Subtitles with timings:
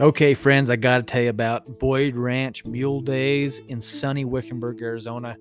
[0.00, 4.80] Okay, friends, I got to tell you about Boyd Ranch Mule Days in sunny Wickenburg,
[4.80, 5.36] Arizona.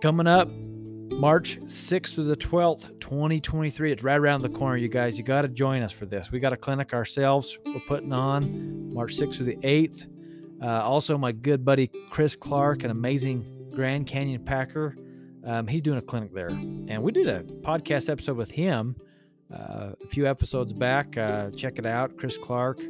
[0.00, 3.90] Coming up March 6th through the 12th, 2023.
[3.90, 5.18] It's right around the corner, you guys.
[5.18, 6.30] You got to join us for this.
[6.30, 10.06] We got a clinic ourselves we're putting on March 6th through the 8th.
[10.62, 14.96] Uh, also, my good buddy Chris Clark, an amazing Grand Canyon Packer,
[15.44, 16.50] um, he's doing a clinic there.
[16.50, 18.94] And we did a podcast episode with him
[19.52, 21.18] uh, a few episodes back.
[21.18, 22.80] Uh, check it out, Chris Clark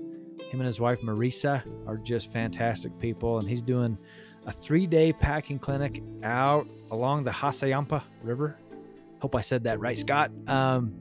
[0.51, 3.99] him and his wife Marisa are just fantastic people, and he's doing
[4.47, 8.57] a three-day packing clinic out along the Hassayampa River.
[9.21, 10.31] Hope I said that right, Scott.
[10.47, 10.95] Um,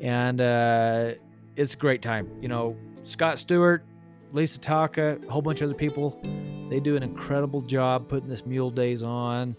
[0.00, 1.12] and uh,
[1.56, 2.28] it's a great time.
[2.40, 3.84] You know, Scott Stewart,
[4.32, 6.20] Lisa Taka, a whole bunch of other people.
[6.68, 9.56] They do an incredible job putting this Mule Days on.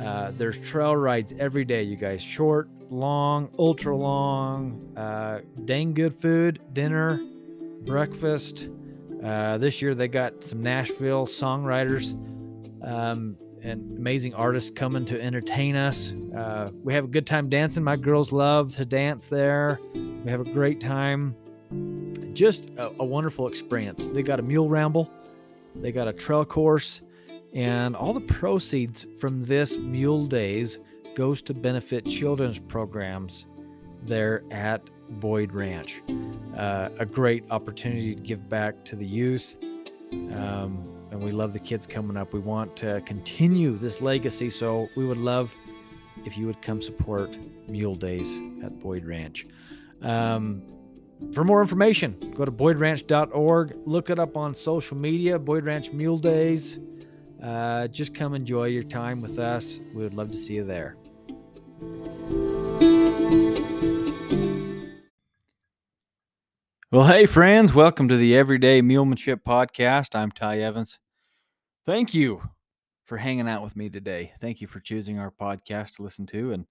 [0.00, 2.20] Uh, there's trail rides every day, you guys.
[2.22, 7.20] Short, long, ultra long, uh, dang good food, dinner,
[7.84, 8.68] breakfast.
[9.22, 12.12] Uh, this year they got some Nashville songwriters
[12.84, 16.12] um, and amazing artists coming to entertain us.
[16.36, 17.84] Uh, we have a good time dancing.
[17.84, 19.78] My girls love to dance there.
[19.94, 21.36] We have a great time.
[22.32, 24.06] Just a, a wonderful experience.
[24.06, 25.10] They got a mule ramble,
[25.76, 27.02] they got a trail course,
[27.54, 30.78] and all the proceeds from this Mule Days
[31.14, 33.46] goes to benefit children's programs
[34.04, 34.88] there at
[35.20, 36.02] Boyd Ranch.
[36.56, 39.56] Uh, a great opportunity to give back to the youth.
[40.12, 42.32] Um, and we love the kids coming up.
[42.32, 44.50] We want to continue this legacy.
[44.50, 45.54] So we would love
[46.24, 47.36] if you would come support
[47.68, 49.46] Mule Days at Boyd Ranch.
[50.00, 50.62] Um,
[51.32, 53.74] for more information, go to boydranch.org.
[53.86, 56.78] Look it up on social media, Boyd Ranch Mule Days.
[57.42, 59.80] Uh, just come enjoy your time with us.
[59.94, 60.96] We would love to see you there.
[66.92, 70.14] Well, hey, friends, welcome to the Everyday Mulemanship Podcast.
[70.14, 70.98] I'm Ty Evans.
[71.86, 72.42] Thank you
[73.06, 74.34] for hanging out with me today.
[74.42, 76.66] Thank you for choosing our podcast to listen to, and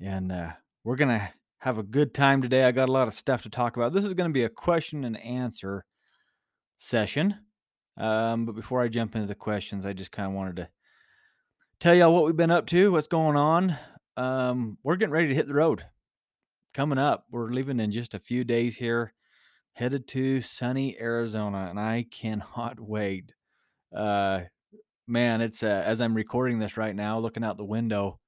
[0.00, 0.50] and uh,
[0.82, 2.64] we're gonna have a good time today.
[2.64, 3.92] I got a lot of stuff to talk about.
[3.92, 5.84] This is going to be a question and answer
[6.76, 7.36] session.
[7.96, 10.68] Um, but before I jump into the questions, I just kind of wanted to
[11.78, 13.78] tell y'all what we've been up to, what's going on.
[14.16, 15.84] Um, we're getting ready to hit the road.
[16.74, 19.12] Coming up, we're leaving in just a few days here
[19.76, 23.34] headed to sunny Arizona, and I cannot wait.
[23.94, 24.42] Uh,
[25.06, 28.18] man, it's uh, as I'm recording this right now, looking out the window,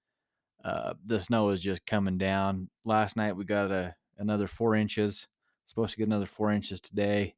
[0.62, 2.68] uh, the snow is just coming down.
[2.84, 5.26] Last night we got a another four inches.
[5.64, 7.34] Supposed to get another four inches today,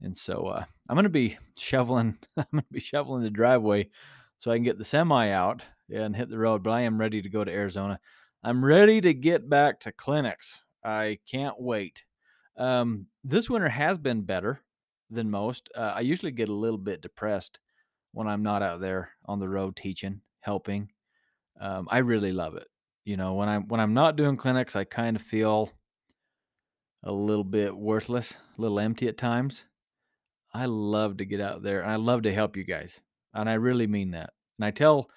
[0.00, 2.16] and so uh, I'm gonna be shoveling.
[2.36, 3.88] I'm gonna be shoveling the driveway
[4.38, 6.62] so I can get the semi out and hit the road.
[6.62, 7.98] But I am ready to go to Arizona.
[8.44, 10.62] I'm ready to get back to clinics.
[10.84, 12.04] I can't wait.
[12.56, 14.60] Um, this winter has been better
[15.10, 15.70] than most.
[15.74, 17.58] Uh, I usually get a little bit depressed
[18.12, 20.90] when I'm not out there on the road teaching, helping.
[21.60, 22.66] Um, I really love it.
[23.04, 25.70] You know, when I'm when I'm not doing clinics, I kind of feel
[27.02, 29.64] a little bit worthless, a little empty at times.
[30.54, 33.00] I love to get out there and I love to help you guys.
[33.34, 34.30] And I really mean that.
[34.58, 35.10] And I tell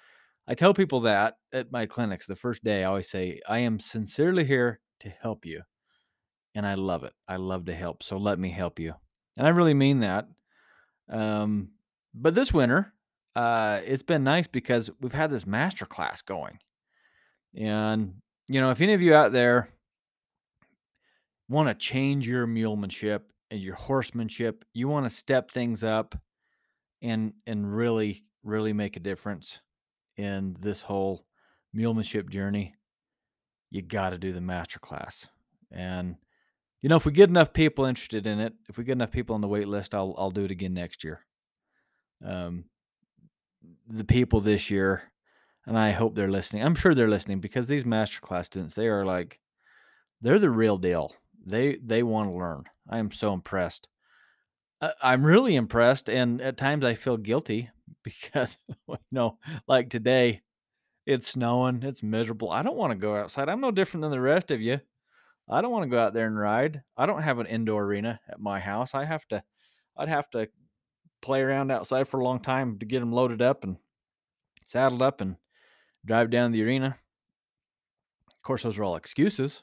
[0.46, 3.78] I tell people that at my clinics the first day I always say I am
[3.78, 5.62] sincerely here to help you
[6.54, 7.12] and I love it.
[7.26, 8.02] I love to help.
[8.02, 8.94] So let me help you.
[9.36, 10.28] And I really mean that.
[11.08, 11.70] Um,
[12.14, 12.92] but this winter,
[13.36, 16.58] uh, it's been nice because we've had this master class going.
[17.56, 18.14] And,
[18.48, 19.70] you know, if any of you out there
[21.48, 23.20] want to change your mulemanship
[23.50, 26.18] and your horsemanship, you want to step things up
[27.00, 29.60] and and really, really make a difference
[30.16, 31.24] in this whole
[31.74, 32.74] mulemanship journey,
[33.70, 35.28] you got to do the master class.
[35.70, 36.16] And
[36.80, 39.34] you know, if we get enough people interested in it, if we get enough people
[39.34, 41.24] on the wait list, I'll I'll do it again next year.
[42.24, 42.64] Um,
[43.86, 45.02] the people this year,
[45.66, 46.62] and I hope they're listening.
[46.62, 49.40] I'm sure they're listening because these masterclass students, they are like,
[50.20, 51.14] they're the real deal.
[51.44, 52.64] They they want to learn.
[52.88, 53.88] I am so impressed.
[55.02, 57.70] I'm really impressed, and at times I feel guilty
[58.04, 60.42] because you know, like today,
[61.06, 62.50] it's snowing, it's miserable.
[62.50, 63.48] I don't want to go outside.
[63.48, 64.80] I'm no different than the rest of you.
[65.50, 66.82] I don't want to go out there and ride.
[66.96, 68.94] I don't have an indoor arena at my house.
[68.94, 69.42] I have to,
[69.96, 70.48] I'd have to
[71.22, 73.76] play around outside for a long time to get them loaded up and
[74.66, 75.36] saddled up and
[76.04, 76.98] drive down the arena.
[78.30, 79.62] Of course, those are all excuses.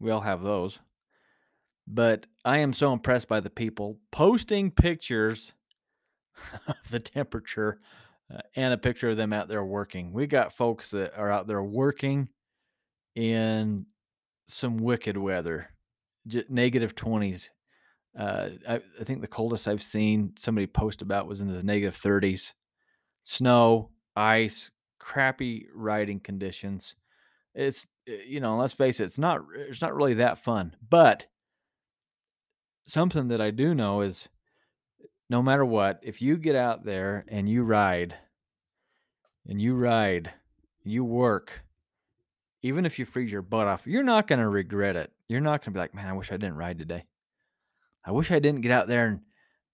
[0.00, 0.80] We all have those.
[1.86, 5.52] But I am so impressed by the people posting pictures
[6.66, 7.80] of the temperature
[8.32, 10.12] uh, and a picture of them out there working.
[10.12, 12.30] We got folks that are out there working
[13.14, 13.86] in
[14.48, 15.70] some wicked weather,
[16.48, 17.50] negative 20s
[18.18, 21.96] Uh, I, I think the coldest I've seen somebody post about was in the negative
[21.96, 22.52] 30s.
[23.22, 24.70] Snow, ice,
[25.00, 26.94] crappy riding conditions.
[27.54, 30.76] It's eh, you know, let's face it, it's not it's not really that fun.
[30.88, 31.26] But
[32.86, 34.28] something that I do know is
[35.30, 38.16] no matter what, if you get out there and you ride
[39.46, 40.32] and you ride,
[40.82, 41.63] you work,
[42.64, 45.12] even if you freeze your butt off, you're not going to regret it.
[45.28, 47.04] You're not going to be like, man, I wish I didn't ride today.
[48.06, 49.20] I wish I didn't get out there and,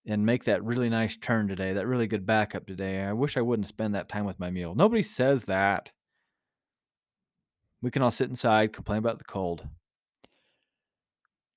[0.09, 3.01] and make that really nice turn today, that really good backup today.
[3.01, 4.75] I wish I wouldn't spend that time with my mule.
[4.75, 5.93] Nobody says that.
[7.81, 9.69] We can all sit inside, complain about the cold.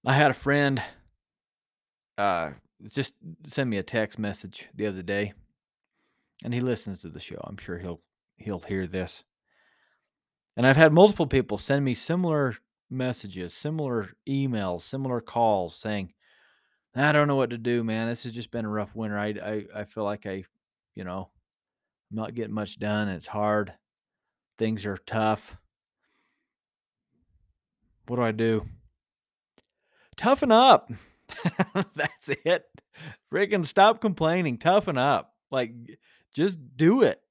[0.05, 0.83] I had a friend
[2.19, 2.51] uh,
[2.91, 5.33] just send me a text message the other day,
[6.43, 7.41] and he listens to the show.
[7.43, 8.01] I'm sure he'll
[8.37, 9.23] he'll hear this.
[10.55, 12.55] And I've had multiple people send me similar
[12.89, 16.13] messages, similar emails, similar calls saying,
[16.95, 18.07] I don't know what to do, man.
[18.07, 19.17] This has just been a rough winter.
[19.17, 20.43] I I, I feel like I,
[20.93, 21.29] you know,
[22.11, 23.07] I'm not getting much done.
[23.07, 23.73] It's hard.
[24.59, 25.57] Things are tough.
[28.07, 28.67] What do I do?
[30.15, 30.91] Toughen up.
[31.95, 32.65] That's it.
[33.31, 34.57] Freaking stop complaining.
[34.59, 35.33] Toughen up.
[35.49, 35.71] Like,
[36.33, 37.21] just do it.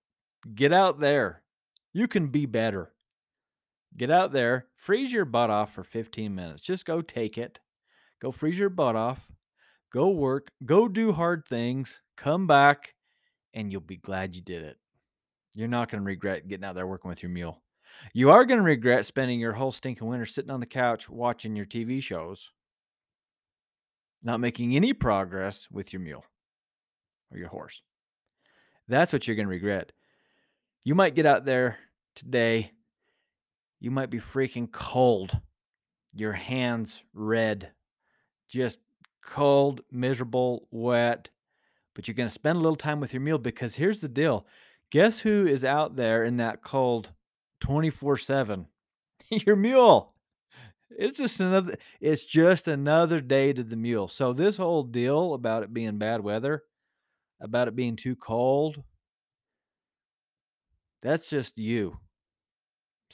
[0.54, 1.42] Get out there.
[1.92, 2.92] You can be better.
[3.96, 6.62] Get out there, freeze your butt off for 15 minutes.
[6.62, 7.60] Just go take it.
[8.20, 9.28] Go freeze your butt off.
[9.92, 10.50] Go work.
[10.64, 12.00] Go do hard things.
[12.16, 12.94] Come back,
[13.52, 14.78] and you'll be glad you did it.
[15.54, 17.62] You're not going to regret getting out there working with your mule.
[18.14, 21.54] You are going to regret spending your whole stinking winter sitting on the couch watching
[21.54, 22.52] your TV shows,
[24.22, 26.24] not making any progress with your mule
[27.30, 27.82] or your horse.
[28.88, 29.92] That's what you're going to regret.
[30.84, 31.78] You might get out there
[32.16, 32.72] today,
[33.82, 35.36] you might be freaking cold,
[36.14, 37.72] your hands red,
[38.48, 38.78] just
[39.24, 41.30] cold, miserable, wet,
[41.92, 44.46] but you're going to spend a little time with your mule because here's the deal.
[44.90, 47.10] Guess who is out there in that cold
[47.58, 48.66] 24 7?
[49.30, 50.14] Your mule.
[50.90, 54.06] It's just another it's just another day to the mule.
[54.06, 56.62] So this whole deal about it being bad weather,
[57.40, 58.82] about it being too cold,
[61.00, 61.98] that's just you.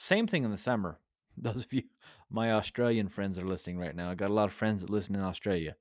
[0.00, 1.00] Same thing in the summer.
[1.36, 1.82] Those of you
[2.30, 4.10] my Australian friends are listening right now.
[4.10, 5.74] I got a lot of friends that listen in Australia.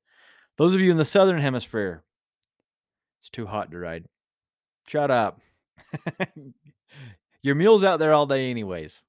[0.57, 2.03] Those of you in the southern hemisphere,
[3.19, 4.05] it's too hot to ride.
[4.87, 5.41] Shut up.
[7.43, 9.03] Your mule's out there all day, anyways.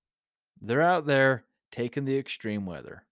[0.61, 3.05] They're out there taking the extreme weather,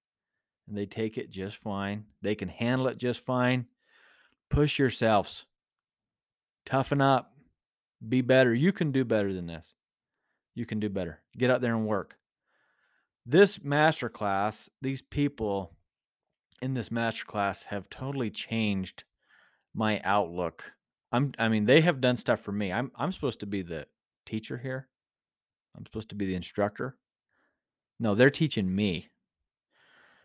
[0.69, 2.04] and they take it just fine.
[2.20, 3.66] They can handle it just fine.
[4.50, 5.46] Push yourselves,
[6.66, 7.32] toughen up,
[8.06, 8.52] be better.
[8.52, 9.72] You can do better than this.
[10.56, 11.20] You can do better.
[11.38, 12.17] Get out there and work.
[13.25, 15.76] This master class, these people
[16.62, 19.05] in this master class have totally changed
[19.75, 20.73] my outlook.
[21.12, 22.73] I'm I mean, they have done stuff for me.
[22.73, 23.87] I'm I'm supposed to be the
[24.25, 24.88] teacher here.
[25.76, 26.97] I'm supposed to be the instructor.
[28.00, 29.11] No, they're teaching me.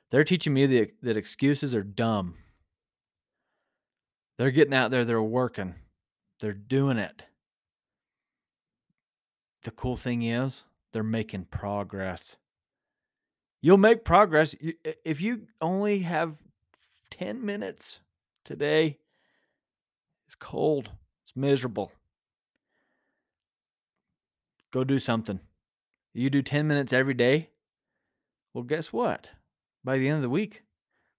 [0.10, 0.66] They're teaching me
[1.02, 2.36] that excuses are dumb.
[4.38, 5.76] They're getting out there, they're working,
[6.40, 7.26] they're doing it.
[9.64, 12.38] The cool thing is, they're making progress.
[13.62, 14.56] You'll make progress
[15.06, 16.38] if you only have
[17.12, 18.00] 10 minutes
[18.44, 18.98] today.
[20.26, 20.92] It's cold,
[21.24, 21.92] it's miserable.
[24.72, 25.42] Go do something.
[26.14, 27.50] You do 10 minutes every day.
[28.54, 29.30] Well, guess what?
[29.84, 30.64] By the end of the week,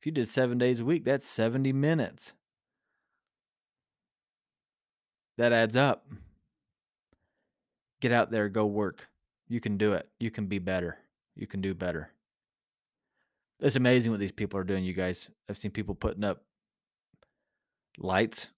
[0.01, 2.33] if you did seven days a week, that's 70 minutes.
[5.39, 6.07] That adds up.
[8.03, 9.09] Get out there, go work.
[9.49, 10.09] You can do it.
[10.19, 10.99] You can be better.
[11.37, 12.11] You can do better.
[13.61, 15.31] It's amazing what these people are doing, you guys.
[15.49, 16.43] I've seen people putting up
[17.97, 18.49] lights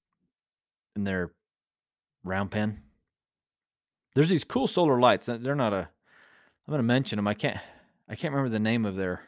[0.96, 1.32] in their
[2.24, 2.80] round pen.
[4.14, 5.26] There's these cool solar lights.
[5.26, 5.90] They're not a.
[6.66, 7.28] I'm going to mention them.
[7.28, 7.58] I can't.
[8.08, 9.24] I can't remember the name of their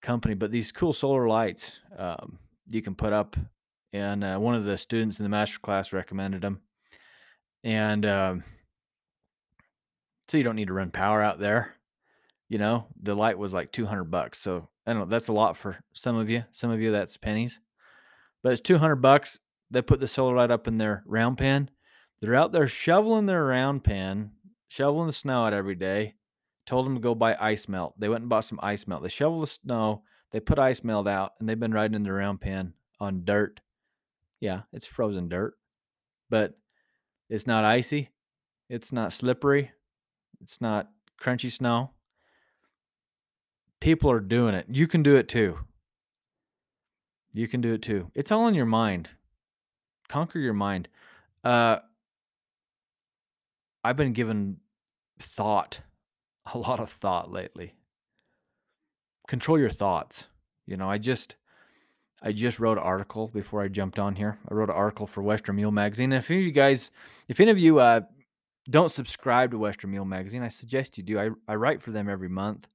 [0.00, 3.36] company, but these cool solar lights um, you can put up.
[3.92, 6.62] And uh, one of the students in the master class recommended them.
[7.62, 8.44] And um,
[10.28, 11.74] so you don't need to run power out there.
[12.48, 14.38] You know, the light was like 200 bucks.
[14.38, 15.06] So I don't know.
[15.06, 16.44] That's a lot for some of you.
[16.52, 17.60] Some of you, that's pennies.
[18.42, 19.38] But it's 200 bucks.
[19.70, 21.70] They put the solar light up in their round pen.
[22.20, 24.32] They're out there shoveling their round pen,
[24.68, 26.14] shoveling the snow out every day.
[26.66, 27.94] Told them to go buy ice melt.
[27.98, 29.02] They went and bought some ice melt.
[29.02, 30.02] They shovel the snow.
[30.30, 33.60] They put ice melt out, and they've been riding in the round pen on dirt.
[34.40, 35.54] Yeah, it's frozen dirt,
[36.28, 36.58] but
[37.30, 38.10] it's not icy.
[38.68, 39.70] It's not slippery.
[40.40, 40.88] It's not
[41.20, 41.90] crunchy snow.
[43.80, 44.66] People are doing it.
[44.68, 45.58] You can do it too.
[47.32, 48.10] You can do it too.
[48.14, 49.10] It's all in your mind.
[50.08, 50.88] Conquer your mind.
[51.44, 51.78] Uh,
[53.84, 54.58] I've been given
[55.18, 55.80] thought,
[56.52, 57.74] a lot of thought lately.
[59.28, 60.26] Control your thoughts.
[60.66, 61.36] You know, I just
[62.20, 64.38] I just wrote an article before I jumped on here.
[64.50, 66.12] I wrote an article for Western Mule Magazine.
[66.12, 66.90] And if any of you guys,
[67.28, 68.00] if any of you uh,
[68.68, 71.18] don't subscribe to Western Mule Magazine, I suggest you do.
[71.18, 72.68] I, I write for them every month.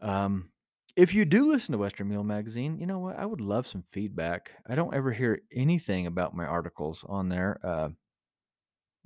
[0.00, 0.50] Um,
[0.96, 3.18] if you do listen to Western Mule Magazine, you know what?
[3.18, 4.52] I would love some feedback.
[4.68, 7.60] I don't ever hear anything about my articles on there.
[7.62, 7.88] Uh,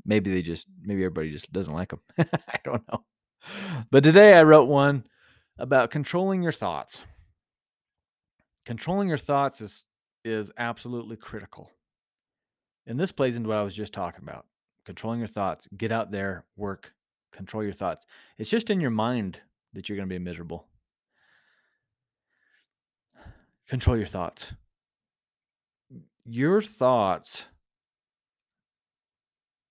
[0.05, 2.01] maybe they just, maybe everybody just doesn't like them.
[2.19, 3.05] I don't know.
[3.91, 5.05] But today I wrote one
[5.59, 7.03] about controlling your thoughts.
[8.65, 9.87] Controlling your thoughts is
[10.25, 11.71] is absolutely critical.
[12.87, 14.47] And this plays into what I was just talking about.
[14.85, 15.69] Controlling your thoughts.
[15.77, 16.93] Get out there, work,
[17.33, 18.07] control your thoughts.
[18.39, 19.41] It's just in your mind
[19.73, 20.67] that you're going to be miserable.
[23.69, 24.53] Control your thoughts.
[26.25, 27.45] Your thoughts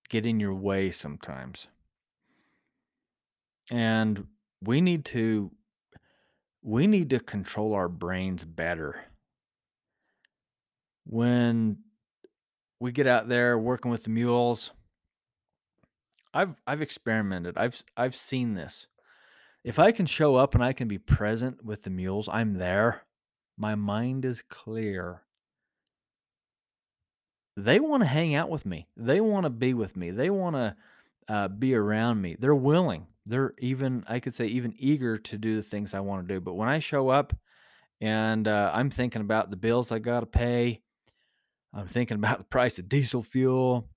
[0.08, 1.68] get in your way sometimes.
[3.70, 4.26] And
[4.60, 5.50] we need to
[6.62, 9.04] we need to control our brains better.
[11.04, 11.78] When
[12.80, 14.72] we get out there working with the mules,
[16.34, 17.56] I've I've experimented.
[17.56, 18.88] I've I've seen this.
[19.62, 23.02] If I can show up and I can be present with the mules, I'm there.
[23.56, 25.22] My mind is clear.
[27.56, 28.88] They want to hang out with me.
[28.96, 30.10] They want to be with me.
[30.10, 30.76] They want to
[31.28, 32.36] uh, be around me.
[32.38, 33.06] They're willing.
[33.24, 36.40] They're even, I could say, even eager to do the things I want to do.
[36.40, 37.32] But when I show up
[38.00, 40.82] and uh, I'm thinking about the bills I got to pay,
[41.72, 43.88] I'm thinking about the price of diesel fuel,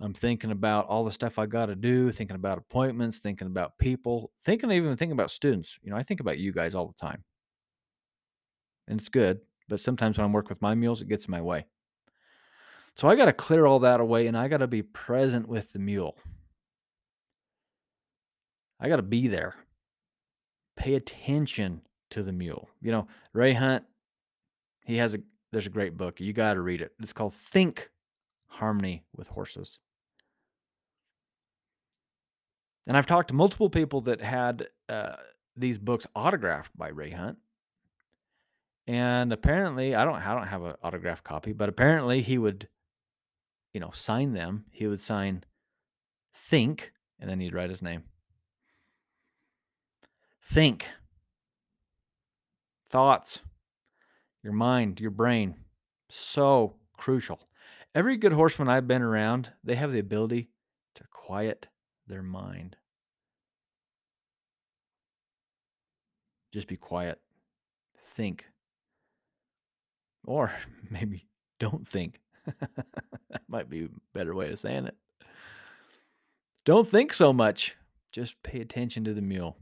[0.00, 3.78] I'm thinking about all the stuff I got to do, thinking about appointments, thinking about
[3.78, 5.78] people, thinking even thinking about students.
[5.82, 7.24] You know, I think about you guys all the time.
[8.88, 11.40] And it's good, but sometimes when I'm working with my mules, it gets in my
[11.40, 11.66] way.
[12.94, 15.72] So I got to clear all that away and I got to be present with
[15.72, 16.16] the mule.
[18.78, 19.54] I got to be there.
[20.76, 22.68] Pay attention to the mule.
[22.82, 23.84] You know, Ray Hunt,
[24.84, 25.18] he has a
[25.52, 26.20] there's a great book.
[26.20, 26.92] You got to read it.
[27.00, 27.90] It's called Think
[28.46, 29.78] Harmony with Horses.
[32.86, 35.16] And I've talked to multiple people that had uh,
[35.56, 37.38] these books autographed by Ray Hunt.
[38.86, 42.68] And apparently, I don't I don't have an autographed copy, but apparently he would
[43.76, 44.64] you know, sign them.
[44.70, 45.44] He would sign
[46.34, 48.04] think and then he'd write his name.
[50.42, 50.86] Think.
[52.88, 53.42] Thoughts.
[54.42, 55.56] Your mind, your brain.
[56.08, 57.50] So crucial.
[57.94, 60.48] Every good horseman I've been around, they have the ability
[60.94, 61.68] to quiet
[62.06, 62.76] their mind.
[66.52, 67.20] Just be quiet.
[68.02, 68.46] Think.
[70.26, 70.52] Or
[70.90, 71.26] maybe
[71.58, 72.20] don't think.
[72.46, 74.96] that might be a better way of saying it.
[76.64, 77.76] Don't think so much.
[78.12, 79.56] Just pay attention to the mule.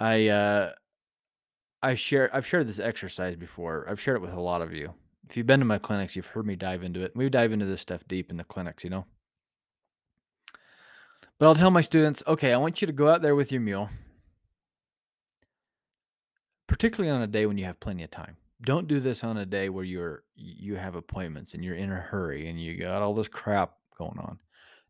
[0.00, 0.72] I uh
[1.82, 3.86] I share I've shared this exercise before.
[3.88, 4.94] I've shared it with a lot of you.
[5.28, 7.12] If you've been to my clinics, you've heard me dive into it.
[7.14, 9.04] We dive into this stuff deep in the clinics, you know.
[11.38, 13.60] But I'll tell my students, okay, I want you to go out there with your
[13.60, 13.90] mule,
[16.66, 18.36] particularly on a day when you have plenty of time.
[18.60, 21.96] Don't do this on a day where you're you have appointments and you're in a
[21.96, 24.40] hurry and you got all this crap going on.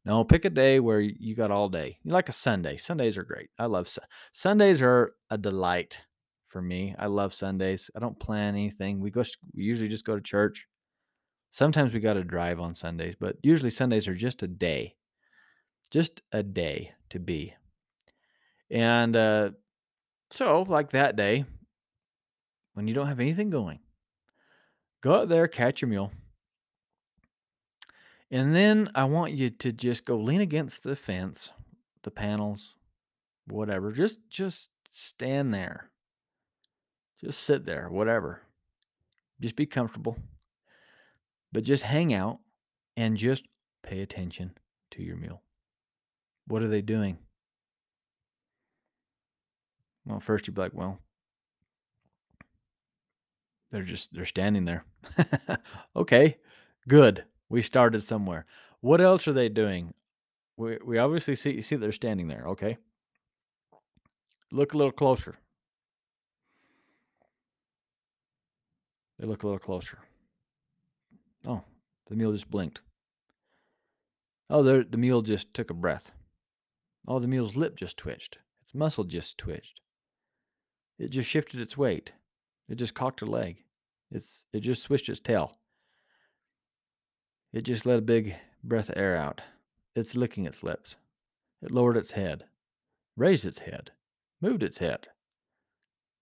[0.07, 1.99] No, pick a day where you got all day.
[2.02, 2.78] You like a Sunday.
[2.78, 3.50] Sundays are great.
[3.59, 3.95] I love
[4.33, 6.02] Sundays are a delight
[6.47, 6.95] for me.
[6.99, 7.90] I love Sundays.
[7.95, 9.00] I don't plan anything.
[9.00, 9.23] We go
[9.55, 10.67] we usually just go to church.
[11.50, 14.97] Sometimes we got to drive on Sundays, but usually Sundays are just a day.
[15.90, 17.54] Just a day to be.
[18.71, 19.50] And uh,
[20.30, 21.45] so, like that day,
[22.75, 23.80] when you don't have anything going,
[25.00, 26.12] go out there, catch your mule.
[28.30, 31.50] And then I want you to just go lean against the fence,
[32.02, 32.75] the panels,
[33.47, 33.90] whatever.
[33.90, 35.90] Just just stand there.
[37.21, 38.42] Just sit there, whatever.
[39.40, 40.18] Just be comfortable.
[41.50, 42.40] But just hang out
[42.97, 43.45] and just
[43.83, 44.52] pay attention
[44.90, 45.42] to your mule.
[46.49, 47.19] What are they doing?
[50.07, 50.99] Well, first you'd be like, well,
[53.71, 54.85] they're just they're standing there.
[55.97, 56.38] okay,
[56.88, 57.25] good.
[57.50, 58.47] We started somewhere.
[58.81, 59.93] What else are they doing?
[60.57, 62.45] We we obviously see see they're standing there.
[62.49, 62.78] Okay,
[64.50, 65.37] look a little closer.
[69.19, 69.99] They look a little closer.
[71.47, 71.62] Oh,
[72.07, 72.81] the mule just blinked.
[74.49, 76.11] Oh, the mule just took a breath.
[77.07, 78.38] Oh, the mule's lip just twitched.
[78.62, 79.81] Its muscle just twitched.
[80.99, 82.12] It just shifted its weight.
[82.69, 83.64] It just cocked a leg.
[84.11, 85.57] It's it just switched its tail.
[87.52, 89.40] It just let a big breath of air out.
[89.95, 90.97] It's licking its lips.
[91.62, 92.45] It lowered its head,
[93.17, 93.90] raised its head,
[94.40, 95.09] moved its head.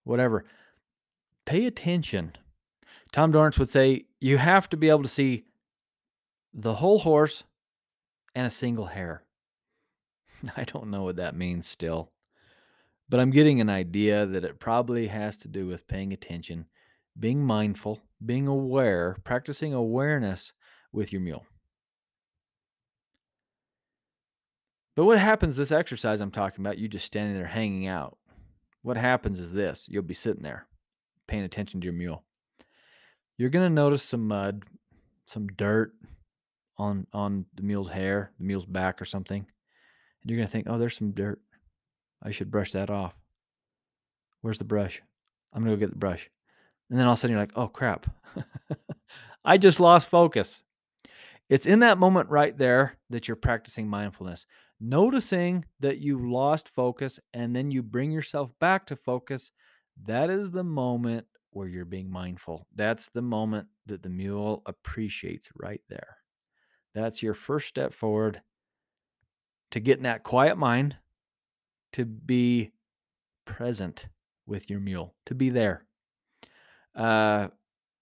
[0.03, 0.45] Whatever.
[1.45, 2.33] Pay attention.
[3.11, 5.45] Tom Dorrance would say you have to be able to see
[6.53, 7.43] the whole horse
[8.33, 9.23] and a single hair.
[10.57, 12.11] I don't know what that means still,
[13.09, 16.65] but I'm getting an idea that it probably has to do with paying attention,
[17.19, 20.53] being mindful, being aware, practicing awareness
[20.91, 21.45] with your mule.
[24.95, 28.17] But what happens this exercise I'm talking about, you just standing there hanging out.
[28.81, 30.67] What happens is this you'll be sitting there
[31.27, 32.23] paying attention to your mule.
[33.37, 34.63] You're going to notice some mud,
[35.25, 35.93] some dirt
[36.77, 39.45] on on the mule's hair, the mule's back or something.
[40.27, 41.41] You're going to think, "Oh, there's some dirt.
[42.21, 43.15] I should brush that off."
[44.41, 45.01] Where's the brush?
[45.53, 46.29] I'm going to go get the brush.
[46.89, 48.07] And then all of a sudden you're like, "Oh crap.
[49.45, 50.61] I just lost focus."
[51.49, 54.45] It's in that moment right there that you're practicing mindfulness
[54.79, 59.51] noticing that you lost focus and then you bring yourself back to focus,
[60.05, 62.67] that is the moment where you're being mindful.
[62.75, 66.17] That's the moment that the mule appreciates right there.
[66.93, 68.41] That's your first step forward
[69.71, 70.97] to get in that quiet mind,
[71.93, 72.71] to be
[73.45, 74.07] present
[74.45, 75.85] with your mule, to be there.
[76.95, 77.49] Uh,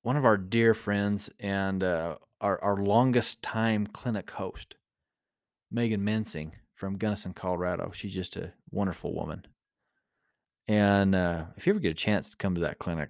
[0.04, 4.76] one of our dear friends and uh, our, our longest time clinic host,
[5.72, 7.92] Megan Mensing, from Gunnison, Colorado.
[7.94, 9.46] She's just a wonderful woman.
[10.68, 13.10] And uh, if you ever get a chance to come to that clinic,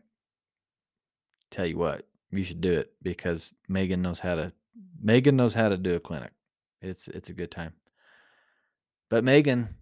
[1.52, 4.54] tell you what, you should do it because Megan knows how to
[5.02, 6.32] Megan knows how to do a clinic.
[6.82, 7.74] It's it's a good time.
[9.10, 9.76] But Megan,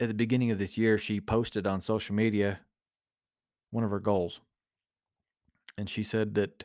[0.00, 2.60] at the beginning of this year, she posted on social media
[3.70, 4.40] one of her goals.
[5.76, 6.64] And she said that,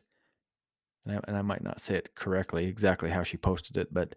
[1.06, 4.16] and I, and I might not say it correctly, exactly how she posted it, but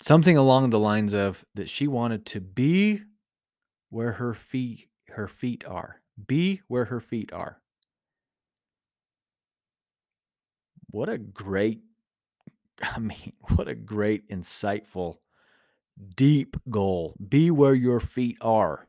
[0.00, 3.02] something along the lines of that she wanted to be
[3.90, 6.00] where her feet her feet are.
[6.26, 7.60] Be where her feet are.
[10.90, 11.80] What a great
[12.82, 15.18] I mean, what a great insightful
[16.16, 17.14] deep goal.
[17.28, 18.86] Be where your feet are.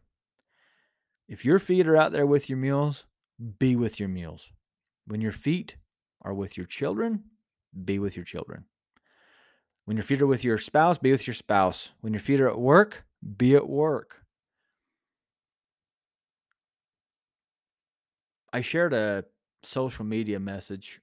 [1.28, 3.06] If your feet are out there with your mules,
[3.60, 4.50] be with your mules.
[5.08, 5.76] When your feet
[6.22, 7.24] are with your children,
[7.86, 8.66] be with your children.
[9.86, 11.90] When your feet are with your spouse, be with your spouse.
[12.02, 13.04] When your feet are at work,
[13.38, 14.24] be at work.
[18.54, 19.26] I shared a
[19.64, 21.02] social media message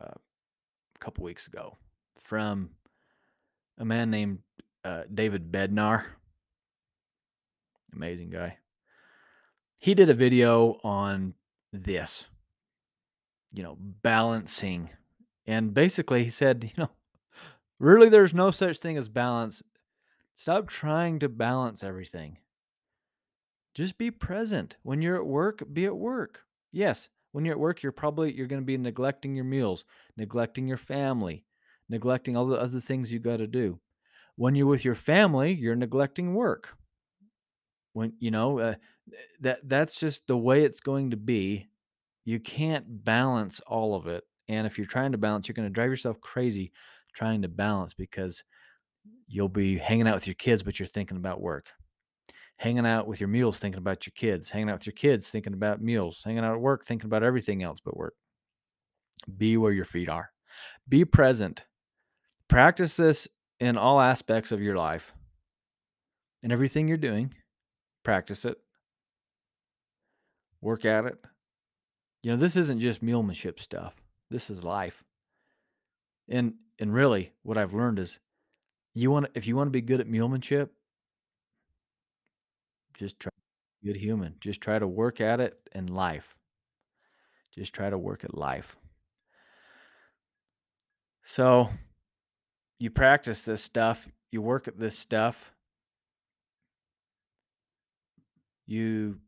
[0.00, 1.76] uh, a couple weeks ago
[2.20, 2.70] from
[3.78, 4.40] a man named
[4.84, 6.04] uh, David Bednar.
[7.94, 8.58] Amazing guy.
[9.78, 11.34] He did a video on
[11.72, 12.26] this,
[13.52, 14.90] you know, balancing.
[15.46, 16.90] And basically, he said, you know,
[17.80, 19.62] Really, there's no such thing as balance.
[20.34, 22.36] Stop trying to balance everything.
[23.74, 24.76] Just be present.
[24.82, 26.42] When you're at work, be at work.
[26.70, 30.68] Yes, when you're at work, you're probably you're going to be neglecting your meals, neglecting
[30.68, 31.44] your family,
[31.88, 33.80] neglecting all the other things you got to do.
[34.40, 36.70] When you're with your family, you're neglecting work.
[37.92, 38.74] When you know uh,
[39.40, 41.68] that that's just the way it's going to be.
[42.24, 44.24] You can't balance all of it.
[44.48, 46.72] And if you're trying to balance, you're going to drive yourself crazy
[47.12, 48.42] trying to balance because
[49.28, 51.66] you'll be hanging out with your kids, but you're thinking about work.
[52.56, 54.48] Hanging out with your mules, thinking about your kids.
[54.48, 56.22] Hanging out with your kids, thinking about mules.
[56.24, 58.14] Hanging out at work, thinking about everything else but work.
[59.36, 60.30] Be where your feet are.
[60.88, 61.66] Be present.
[62.48, 63.28] Practice this
[63.60, 65.12] in all aspects of your life.
[66.42, 67.34] In everything you're doing,
[68.02, 68.58] practice it.
[70.62, 71.18] Work at it.
[72.22, 73.94] You know, this isn't just mulemanship stuff.
[74.30, 75.04] This is life.
[76.28, 78.18] And and really, what I've learned is,
[78.94, 80.70] you want if you want to be good at mulemanship,
[82.98, 83.30] just try
[83.84, 84.36] good human.
[84.40, 86.36] Just try to work at it in life.
[87.54, 88.76] Just try to work at life.
[91.22, 91.70] So,
[92.80, 94.08] you practice this stuff.
[94.32, 95.52] You work at this stuff.
[98.66, 99.18] You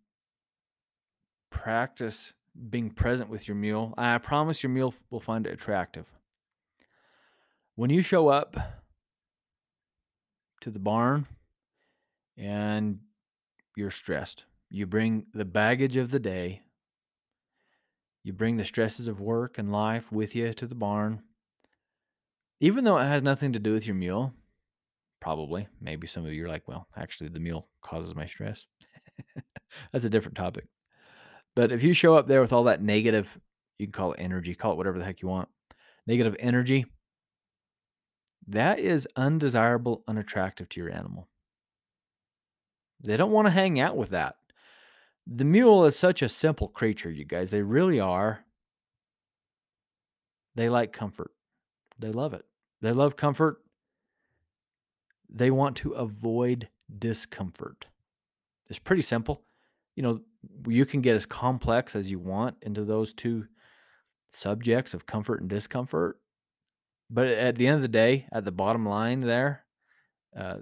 [1.51, 2.33] practice
[2.71, 3.93] being present with your mule.
[3.99, 6.07] I promise your mule will find it attractive.
[7.77, 8.57] When you show up
[10.63, 11.27] to the barn
[12.39, 13.01] and
[13.77, 16.63] you're stressed, you bring the baggage of the day,
[18.25, 21.23] you bring the stresses of work and life with you to the barn.
[22.63, 24.33] Even though it has nothing to do with your mule,
[25.21, 28.67] probably, maybe some of you are like, well, actually, the mule causes my stress.
[29.93, 30.67] That's a different topic.
[31.57, 33.37] But if you show up there with all that negative,
[33.81, 35.49] you can call it energy, call it whatever the heck you want,
[36.07, 36.87] negative energy,
[38.47, 41.29] that is undesirable, unattractive to your animal.
[43.01, 44.37] They don't want to hang out with that.
[45.27, 47.51] The mule is such a simple creature, you guys.
[47.51, 48.45] They really are.
[50.55, 51.33] They like comfort.
[51.99, 52.45] They love it.
[52.83, 53.63] They love comfort.
[55.31, 56.69] They want to avoid
[56.99, 57.87] discomfort.
[58.69, 59.43] It's pretty simple.
[59.97, 60.21] You know,
[60.67, 63.47] you can get as complex as you want into those two
[64.31, 66.19] subjects of comfort and discomfort.
[67.09, 69.65] But at the end of the day, at the bottom line there,
[70.37, 70.59] uh,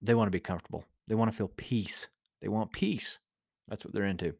[0.00, 0.84] they want to be comfortable.
[1.06, 2.08] They want to feel peace.
[2.40, 3.18] They want peace.
[3.68, 4.34] That's what they're into.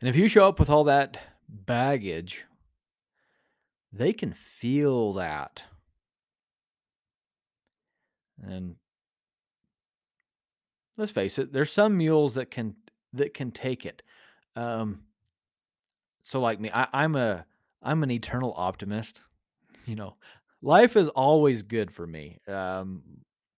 [0.00, 2.44] And if you show up with all that baggage,
[3.92, 5.64] they can feel that.
[8.42, 8.76] And
[10.96, 12.74] let's face it, there's some mules that can
[13.12, 14.02] that can take it.
[14.56, 15.02] Um,
[16.22, 17.44] so like me, I, I'm a
[17.82, 19.20] I'm an eternal optimist.
[19.84, 20.14] You know,
[20.62, 22.38] life is always good for me.
[22.46, 23.02] Um,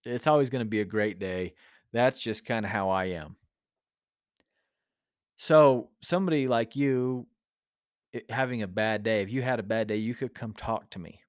[0.07, 1.53] it's always going to be a great day.
[1.93, 3.37] That's just kind of how I am.
[5.37, 7.27] So somebody like you
[8.29, 10.99] having a bad day, if you had a bad day, you could come talk to
[10.99, 11.21] me.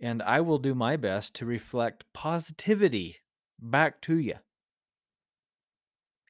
[0.00, 3.16] And I will do my best to reflect positivity
[3.58, 4.34] back to you.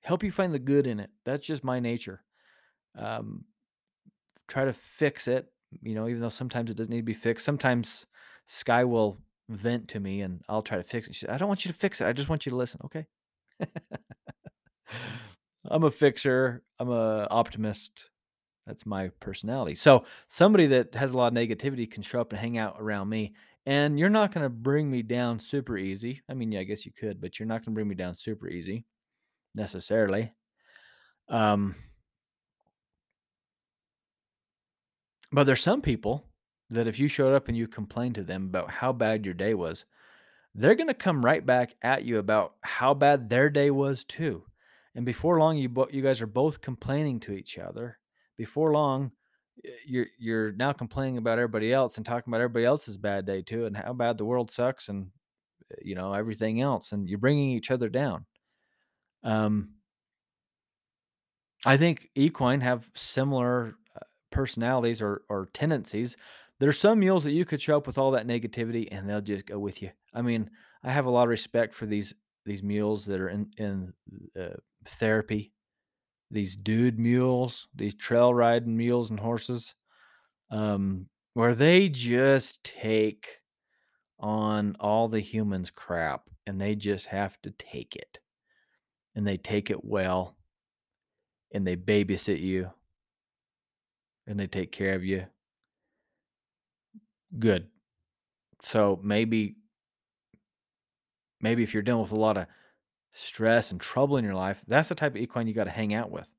[0.03, 1.11] Help you find the good in it.
[1.25, 2.23] That's just my nature.
[2.97, 3.45] Um,
[4.47, 7.45] try to fix it, you know, even though sometimes it doesn't need to be fixed.
[7.45, 8.07] Sometimes
[8.47, 9.19] Sky will
[9.51, 11.15] vent to me and I'll try to fix it.
[11.15, 12.07] She said, I don't want you to fix it.
[12.07, 12.81] I just want you to listen.
[12.85, 13.07] Okay.
[15.65, 16.63] I'm a fixer.
[16.79, 18.09] I'm a optimist.
[18.69, 19.75] That's my personality.
[19.75, 23.09] So somebody that has a lot of negativity can show up and hang out around
[23.09, 23.33] me,
[23.65, 26.21] and you're not going to bring me down super easy.
[26.29, 28.15] I mean, yeah, I guess you could, but you're not going to bring me down
[28.15, 28.85] super easy
[29.55, 30.33] necessarily.
[31.31, 31.77] Um,
[35.33, 36.27] but there's some people
[36.69, 39.55] that if you showed up and you complained to them about how bad your day
[39.55, 39.87] was,
[40.55, 44.45] they're going to come right back at you about how bad their day was too.
[44.95, 47.98] And before long, you bo- you guys are both complaining to each other.
[48.39, 49.13] Before long,
[49.87, 53.67] you're you're now complaining about everybody else and talking about everybody else's bad day too,
[53.67, 55.11] and how bad the world sucks, and
[55.73, 58.27] uh, you know everything else, and you're bringing each other down.
[59.25, 59.75] Um,
[61.67, 66.17] I think equine have similar uh, personalities or or tendencies.
[66.61, 69.47] There's some mules that you could show up with all that negativity, and they'll just
[69.47, 69.91] go with you.
[70.15, 70.51] I mean,
[70.83, 73.93] I have a lot of respect for these these mules that are in in
[74.41, 75.53] uh, therapy,
[76.31, 79.75] these dude mules, these trail riding mules and horses,
[80.51, 83.41] um, where they just take
[84.19, 88.21] on all the humans' crap and they just have to take it.
[89.15, 90.37] And they take it well
[91.53, 92.71] and they babysit you
[94.27, 95.27] and they take care of you.
[97.39, 97.69] Good.
[98.61, 99.57] So maybe
[101.41, 102.47] maybe if you're dealing with a lot of
[103.19, 105.95] stress and trouble in your life, that's the type of equine you got to hang
[105.95, 106.31] out with.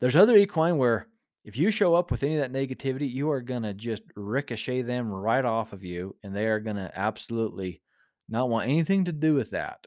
[0.00, 1.08] There's other equine where
[1.44, 4.82] if you show up with any of that negativity, you are going to just ricochet
[4.82, 7.82] them right off of you and they are going to absolutely
[8.28, 9.86] not want anything to do with that.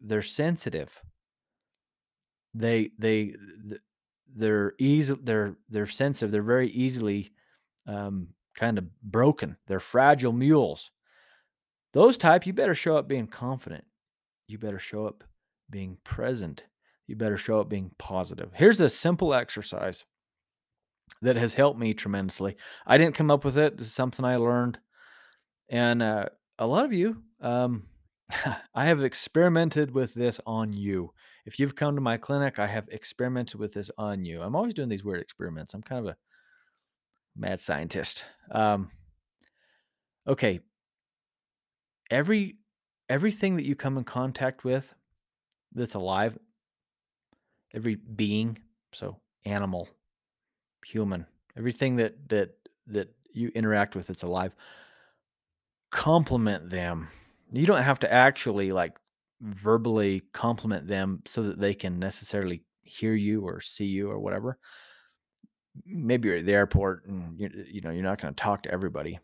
[0.00, 1.00] They're sensitive.
[2.54, 3.34] They they
[4.36, 6.30] they're easy they're they're sensitive.
[6.30, 7.32] They're very easily
[7.86, 9.56] um, kind of broken.
[9.66, 10.90] They're fragile mules.
[11.92, 13.84] Those type, you better show up being confident.
[14.46, 15.24] You better show up
[15.70, 16.64] being present.
[17.06, 18.50] You better show up being positive.
[18.54, 20.04] Here's a simple exercise
[21.22, 22.56] that has helped me tremendously.
[22.86, 23.76] I didn't come up with it.
[23.76, 24.78] This is something I learned.
[25.68, 26.26] And uh,
[26.58, 27.84] a lot of you, um,
[28.74, 31.12] I have experimented with this on you.
[31.46, 34.40] If you've come to my clinic, I have experimented with this on you.
[34.40, 35.74] I'm always doing these weird experiments.
[35.74, 36.16] I'm kind of a
[37.36, 38.24] mad scientist.
[38.50, 38.90] Um,
[40.26, 40.60] okay.
[42.10, 42.56] Every
[43.08, 44.94] everything that you come in contact with
[45.74, 46.38] that's alive,
[47.74, 48.58] every being,
[48.92, 49.88] so animal,
[50.86, 52.56] human, everything that that
[52.86, 54.54] that you interact with that's alive,
[55.90, 57.08] compliment them.
[57.52, 58.96] You don't have to actually like
[59.40, 64.58] verbally compliment them so that they can necessarily hear you or see you or whatever.
[65.84, 68.70] Maybe you're at the airport and you you know you're not going to talk to
[68.70, 69.18] everybody.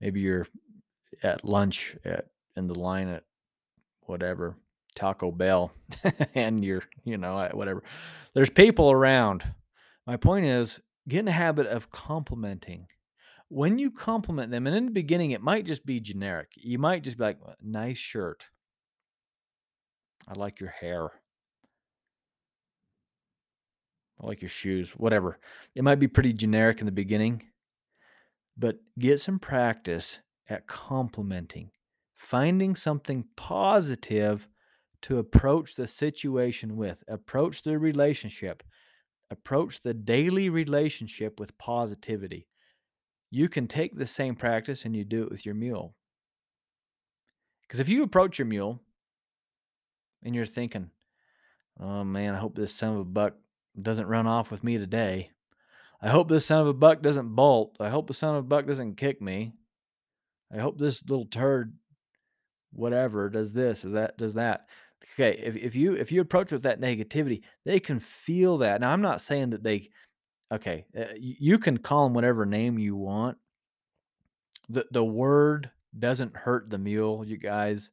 [0.00, 0.46] Maybe you're
[1.22, 2.26] at lunch at
[2.56, 3.24] in the line at
[4.02, 4.56] whatever
[4.98, 5.70] Taco Bell
[6.34, 7.84] and you're, you know, uh, whatever.
[8.34, 9.44] There's people around.
[10.06, 12.88] My point is get in the habit of complimenting.
[13.48, 16.48] When you compliment them, and in the beginning, it might just be generic.
[16.56, 18.44] You might just be like, uh, nice shirt.
[20.26, 21.10] I like your hair.
[24.20, 25.38] I like your shoes, whatever.
[25.76, 27.44] It might be pretty generic in the beginning,
[28.56, 30.18] but get some practice
[30.50, 31.70] at complimenting,
[32.16, 34.48] finding something positive
[35.02, 38.62] to approach the situation with, approach the relationship,
[39.30, 42.48] approach the daily relationship with positivity.
[43.30, 45.94] You can take the same practice and you do it with your mule.
[47.62, 48.80] Because if you approach your mule
[50.24, 50.90] and you're thinking,
[51.78, 53.34] oh man, I hope this son of a buck
[53.80, 55.30] doesn't run off with me today.
[56.00, 57.76] I hope this son of a buck doesn't bolt.
[57.80, 59.52] I hope the son of a buck doesn't kick me.
[60.52, 61.76] I hope this little turd,
[62.72, 64.66] whatever, does this or that, does that.
[65.14, 68.80] Okay, if, if you if you approach with that negativity, they can feel that.
[68.80, 69.90] Now, I'm not saying that they.
[70.52, 73.38] Okay, uh, you can call them whatever name you want.
[74.68, 77.90] The the word doesn't hurt the mule, you guys.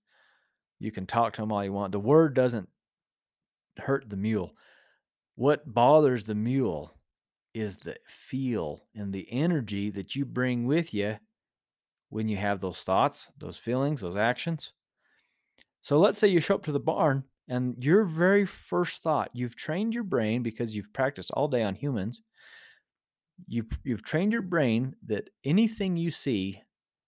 [0.80, 1.92] You can talk to them all you want.
[1.92, 2.70] The word doesn't
[3.78, 4.52] hurt the mule.
[5.36, 6.96] What bothers the mule
[7.54, 11.18] is the feel and the energy that you bring with you
[12.10, 14.74] when you have those thoughts, those feelings, those actions.
[15.86, 19.56] So let's say you show up to the barn and your very first thought, you've
[19.56, 22.24] trained your brain because you've practiced all day on humans.
[23.48, 26.60] You've, you've trained your brain that anything you see,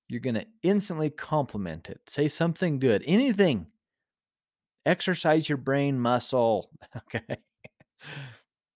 [0.10, 2.02] you're going to instantly compliment it.
[2.08, 3.66] Say something good, anything.
[4.86, 6.70] Exercise your brain muscle.
[6.98, 7.38] Okay.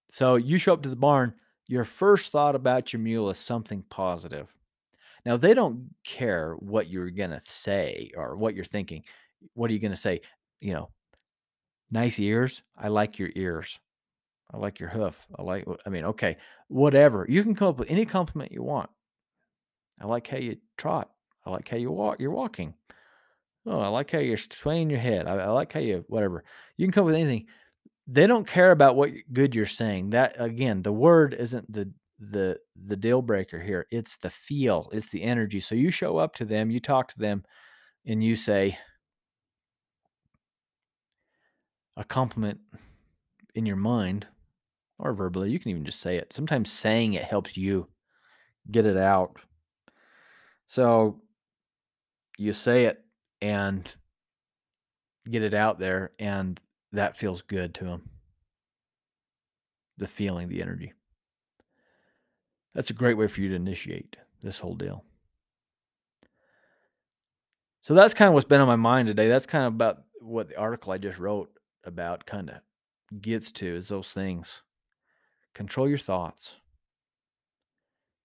[0.10, 1.36] So you show up to the barn,
[1.68, 4.52] your first thought about your mule is something positive.
[5.26, 9.04] Now, they don't care what you're going to say or what you're thinking.
[9.54, 10.22] What are you going to say?
[10.60, 10.90] You know,
[11.90, 12.62] nice ears.
[12.78, 13.80] I like your ears.
[14.54, 15.26] I like your hoof.
[15.38, 17.26] I like, I mean, okay, whatever.
[17.30, 18.90] You can come up with any compliment you want.
[20.02, 21.10] I like how you trot.
[21.46, 22.20] I like how you walk.
[22.20, 22.74] You're walking.
[23.66, 25.28] Oh, I like how you're swaying your head.
[25.28, 26.44] I, I like how you, whatever.
[26.78, 27.48] You can come up with anything
[28.08, 30.10] they don't care about what good you're saying.
[30.12, 33.88] That again, the word isn't the the the deal breaker here.
[33.90, 35.60] It's the feel, it's the energy.
[35.60, 37.44] So you show up to them, you talk to them,
[38.06, 38.78] and you say
[41.98, 42.60] a compliment
[43.56, 44.28] in your mind
[45.00, 45.52] or verbally.
[45.52, 46.32] You can even just say it.
[46.32, 47.88] Sometimes saying it helps you
[48.70, 49.38] get it out.
[50.68, 51.22] So
[52.38, 53.04] you say it
[53.42, 53.92] and
[55.30, 56.60] get it out there and
[56.94, 58.10] that feels good to them.
[59.98, 60.94] The feeling, the energy.
[62.74, 65.04] That's a great way for you to initiate this whole deal.
[67.82, 69.28] So that's kind of what's been on my mind today.
[69.28, 71.52] That's kind of about what the article I just wrote
[71.84, 72.56] about kind of
[73.22, 74.62] gets to is those things.
[75.54, 76.56] Control your thoughts.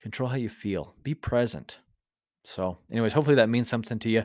[0.00, 0.94] Control how you feel.
[1.02, 1.78] Be present.
[2.44, 4.22] So, anyways, hopefully that means something to you.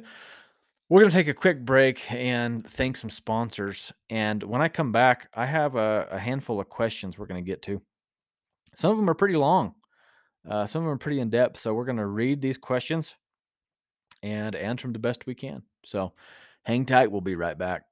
[0.90, 3.92] We're going to take a quick break and thank some sponsors.
[4.10, 7.50] And when I come back, I have a, a handful of questions we're going to
[7.50, 7.82] get to.
[8.76, 9.74] Some of them are pretty long,
[10.48, 11.60] uh, some of them are pretty in depth.
[11.60, 13.16] So we're going to read these questions
[14.22, 15.64] and answer them the best we can.
[15.86, 16.14] So
[16.64, 17.12] hang tight.
[17.12, 17.84] We'll be right back.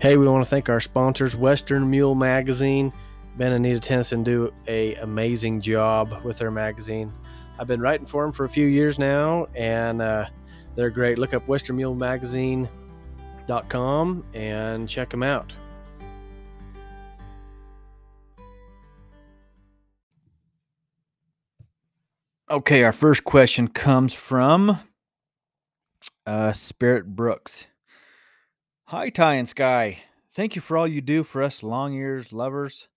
[0.00, 2.90] Hey, we want to thank our sponsors, Western Mule Magazine.
[3.36, 7.12] Ben and Anita Tennyson do a amazing job with their magazine.
[7.58, 10.24] I've been writing for them for a few years now, and uh,
[10.74, 11.18] they're great.
[11.18, 15.54] Look up westernmulemagazine.com and check them out.
[22.50, 24.78] Okay, our first question comes from
[26.24, 27.66] uh, Spirit Brooks.
[28.90, 30.02] Hi, Ty and Sky.
[30.32, 32.88] Thank you for all you do for us long ears lovers.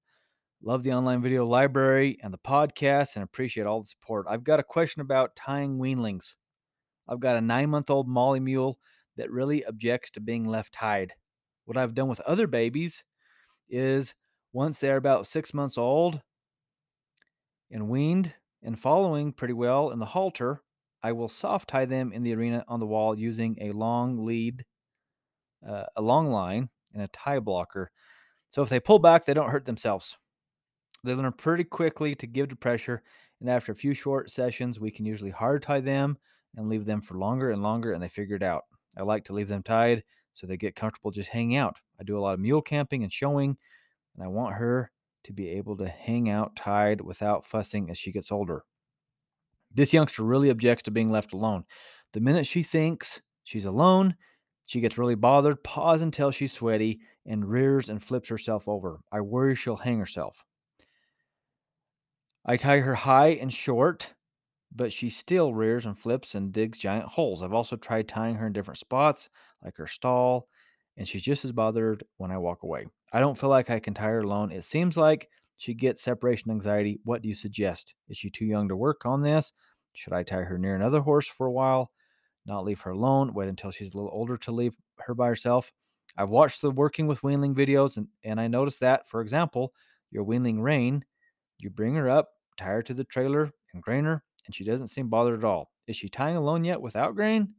[0.60, 4.26] Love the online video library and the podcast and appreciate all the support.
[4.28, 6.34] I've got a question about tying weanlings.
[7.08, 8.80] I've got a nine month old Molly mule
[9.18, 11.14] that really objects to being left tied.
[11.66, 13.04] What I've done with other babies
[13.70, 14.16] is
[14.52, 16.20] once they're about six months old
[17.70, 20.64] and weaned and following pretty well in the halter,
[21.04, 24.66] I will soft tie them in the arena on the wall using a long lead,
[25.68, 27.92] uh, a long line, and a tie blocker.
[28.50, 30.18] So if they pull back, they don't hurt themselves.
[31.04, 33.04] They learn pretty quickly to give to pressure,
[33.40, 36.18] and after a few short sessions, we can usually hard tie them
[36.56, 38.64] and leave them for longer and longer, and they figure it out.
[38.98, 41.78] I like to leave them tied so they get comfortable just hanging out.
[42.00, 43.58] I do a lot of mule camping and showing,
[44.16, 44.92] and I want her
[45.24, 48.64] to be able to hang out tied without fussing as she gets older.
[49.74, 51.66] This youngster really objects to being left alone.
[52.14, 54.16] The minute she thinks she's alone,
[54.66, 59.00] she gets really bothered, paws until she's sweaty, and rears and flips herself over.
[59.12, 60.44] I worry she'll hang herself.
[62.46, 64.14] I tie her high and short
[64.76, 67.44] but she still rears and flips and digs giant holes.
[67.44, 69.30] I've also tried tying her in different spots,
[69.64, 70.48] like her stall
[70.98, 72.86] and she's just as bothered when I walk away.
[73.12, 74.52] I don't feel like I can tie her alone.
[74.52, 77.00] It seems like she gets separation anxiety.
[77.04, 77.96] What do you suggest?
[78.10, 79.52] Is she too young to work on this?
[79.94, 81.92] Should I tie her near another horse for a while?
[82.46, 85.72] Not leave her alone, wait until she's a little older to leave her by herself.
[86.18, 89.74] I've watched the working with weanling videos and, and I noticed that, for example,
[90.12, 91.04] your weanling Rain,
[91.58, 94.88] you bring her up, tie her to the trailer and grain her, and she doesn't
[94.88, 95.72] seem bothered at all.
[95.88, 97.50] Is she tying alone yet without grain?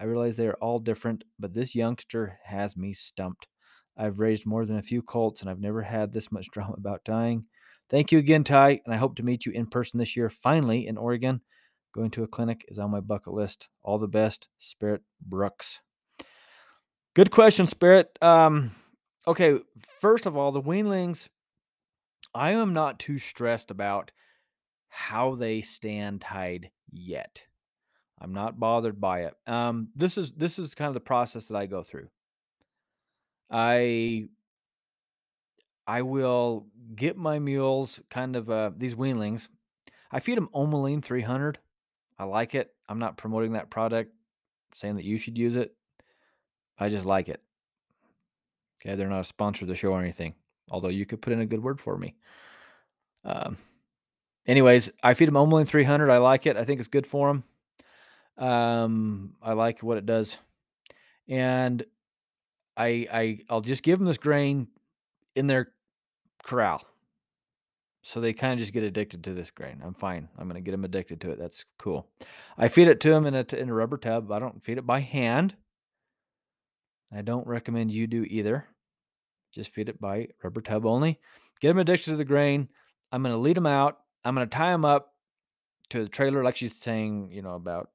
[0.00, 3.48] I realize they are all different, but this youngster has me stumped.
[3.96, 7.04] I've raised more than a few colts and I've never had this much drama about
[7.04, 7.44] tying.
[7.90, 10.86] Thank you again, Ty, and I hope to meet you in person this year, finally
[10.86, 11.40] in Oregon.
[11.98, 13.66] Going to a clinic is on my bucket list.
[13.82, 15.80] All the best, Spirit Brooks.
[17.12, 18.16] Good question, Spirit.
[18.22, 18.70] Um,
[19.26, 19.58] okay,
[20.00, 21.26] first of all, the weanlings,
[22.32, 24.12] I am not too stressed about
[24.88, 27.42] how they stand tied yet.
[28.20, 29.34] I'm not bothered by it.
[29.48, 32.10] Um, this is this is kind of the process that I go through.
[33.50, 34.28] I
[35.84, 39.48] I will get my mules kind of uh, these weanlings.
[40.12, 41.58] I feed them Omolene 300.
[42.18, 42.72] I like it.
[42.88, 44.12] I'm not promoting that product,
[44.74, 45.74] saying that you should use it.
[46.78, 47.42] I just like it.
[48.80, 50.34] Okay, they're not a sponsor of the show or anything.
[50.70, 52.14] Although you could put in a good word for me.
[53.24, 53.56] Um,
[54.46, 56.10] anyways, I feed them Omolene 300.
[56.10, 56.56] I like it.
[56.56, 57.44] I think it's good for them.
[58.36, 60.36] Um, I like what it does,
[61.26, 61.82] and
[62.76, 64.68] I I I'll just give them this grain
[65.34, 65.72] in their
[66.44, 66.86] corral.
[68.08, 69.82] So they kind of just get addicted to this grain.
[69.84, 70.30] I'm fine.
[70.38, 71.38] I'm going to get them addicted to it.
[71.38, 72.08] That's cool.
[72.56, 74.32] I feed it to them in a, in a rubber tub.
[74.32, 75.54] I don't feed it by hand.
[77.14, 78.64] I don't recommend you do either.
[79.54, 81.20] Just feed it by rubber tub only.
[81.60, 82.70] Get them addicted to the grain.
[83.12, 83.98] I'm going to lead them out.
[84.24, 85.12] I'm going to tie them up
[85.90, 87.90] to the trailer, like she's saying, you know, about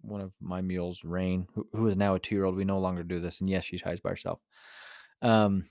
[0.00, 2.56] one of my mules, Rain, who, who is now a two year old.
[2.56, 3.42] We no longer do this.
[3.42, 4.40] And yes, she ties by herself.
[5.20, 5.68] Um,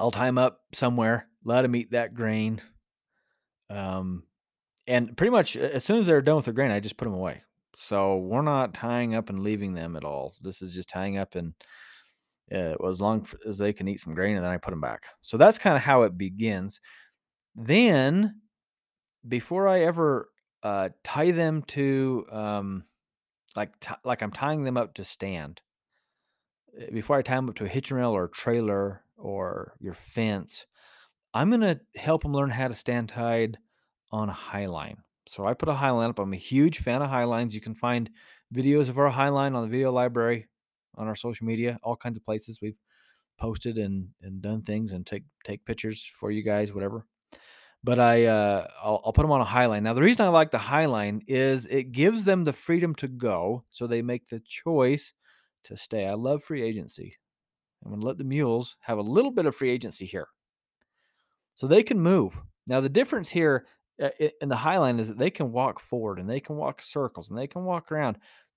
[0.00, 2.60] I'll tie them up somewhere, let them eat that grain.
[3.70, 4.24] Um,
[4.86, 7.14] and pretty much as soon as they're done with their grain, I just put them
[7.14, 7.42] away.
[7.76, 10.34] So we're not tying up and leaving them at all.
[10.42, 11.54] This is just tying up and
[12.52, 15.06] uh, as long as they can eat some grain, and then I put them back.
[15.22, 16.80] So that's kind of how it begins.
[17.54, 18.40] Then,
[19.26, 20.28] before I ever
[20.62, 22.84] uh, tie them to, um,
[23.56, 25.60] like t- like I'm tying them up to stand.
[26.78, 29.94] Eh, before I tie them up to a hitching rail or a trailer or your
[29.94, 30.66] fence,
[31.32, 33.58] I'm gonna help them learn how to stand tied
[34.10, 34.98] on a high line.
[35.28, 36.18] So I put a high line up.
[36.18, 37.54] I'm a huge fan of high lines.
[37.54, 38.10] You can find
[38.54, 40.48] videos of our high line on the video library
[40.96, 42.78] on our social media, all kinds of places we've
[43.38, 47.06] posted and and done things and take take pictures for you guys, whatever.
[47.82, 49.84] But I uh, I'll, I'll put them on a high line.
[49.84, 53.08] Now the reason I like the high line is it gives them the freedom to
[53.08, 55.14] go, so they make the choice
[55.64, 56.06] to stay.
[56.06, 57.16] I love free agency.
[57.84, 60.28] I'm going to let the mules have a little bit of free agency here,
[61.60, 62.40] so they can move.
[62.66, 63.66] Now the difference here
[64.02, 64.08] uh,
[64.40, 67.28] in the high line is that they can walk forward and they can walk circles
[67.28, 68.16] and they can walk around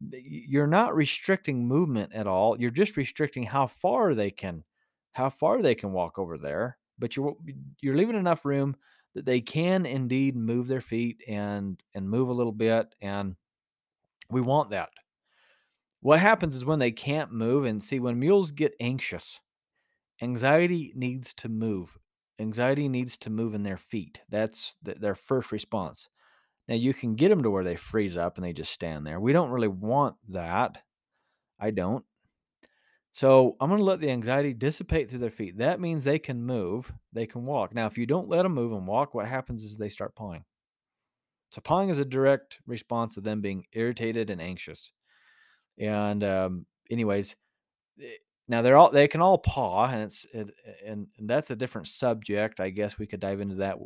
[0.10, 2.58] you're not restricting movement at all.
[2.58, 4.64] You're just restricting how far they can
[5.12, 7.36] how far they can walk over there, but you're
[7.82, 8.74] you're leaving enough room
[9.16, 13.36] that they can indeed move their feet and and move a little bit and
[14.30, 14.92] we want that.
[16.00, 19.42] What happens is when they can't move and see when mules get anxious,
[20.22, 21.98] anxiety needs to move.
[22.40, 24.22] Anxiety needs to move in their feet.
[24.30, 26.08] That's their first response.
[26.68, 29.20] Now you can get them to where they freeze up and they just stand there.
[29.20, 30.80] We don't really want that.
[31.60, 32.06] I don't.
[33.12, 35.60] So I'm going to let the anxiety dissipate through their feet.
[35.60, 37.76] That means they can move, they can walk.
[37.76, 40.46] Now, if you don't let them move and walk, what happens is they start pawing.
[41.52, 44.92] So pawing is a direct response of them being irritated and anxious.
[45.78, 47.36] And um, anyways,
[48.02, 48.16] eh,
[48.48, 50.50] now they're all they can all paw, and it's it,
[50.86, 52.60] and, and that's a different subject.
[52.60, 53.78] I guess we could dive into that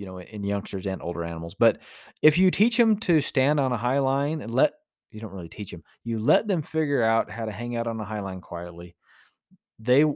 [0.00, 1.54] you know, in youngsters and older animals.
[1.54, 1.78] But
[2.22, 4.72] if you teach them to stand on a high line and let
[5.10, 8.00] you don't really teach them, you let them figure out how to hang out on
[8.00, 8.96] a high line quietly.
[9.78, 10.06] They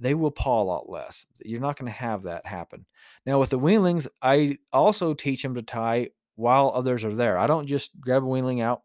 [0.00, 1.24] they will paw a lot less.
[1.44, 2.84] You're not going to have that happen.
[3.24, 7.38] Now with the weanlings, I also teach them to tie while others are there.
[7.38, 8.82] I don't just grab a weanling out,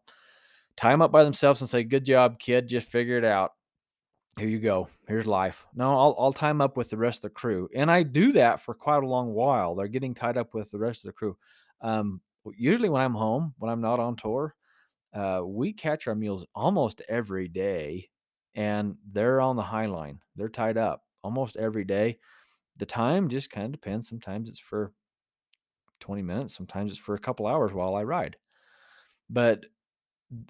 [0.76, 2.68] tie them up by themselves, and say, "Good job, kid.
[2.68, 3.54] Just figure it out."
[4.38, 4.88] Here you go.
[5.06, 5.66] Here's life.
[5.74, 7.68] No, I'll, I'll tie them up with the rest of the crew.
[7.74, 9.74] And I do that for quite a long while.
[9.74, 11.36] They're getting tied up with the rest of the crew.
[11.80, 12.20] Um,
[12.56, 14.54] usually when I'm home, when I'm not on tour,
[15.12, 18.08] uh, we catch our mules almost every day
[18.54, 20.20] and they're on the high line.
[20.36, 22.18] They're tied up almost every day.
[22.76, 24.08] The time just kind of depends.
[24.08, 24.92] Sometimes it's for
[26.00, 28.36] 20 minutes, sometimes it's for a couple hours while I ride.
[29.28, 29.66] But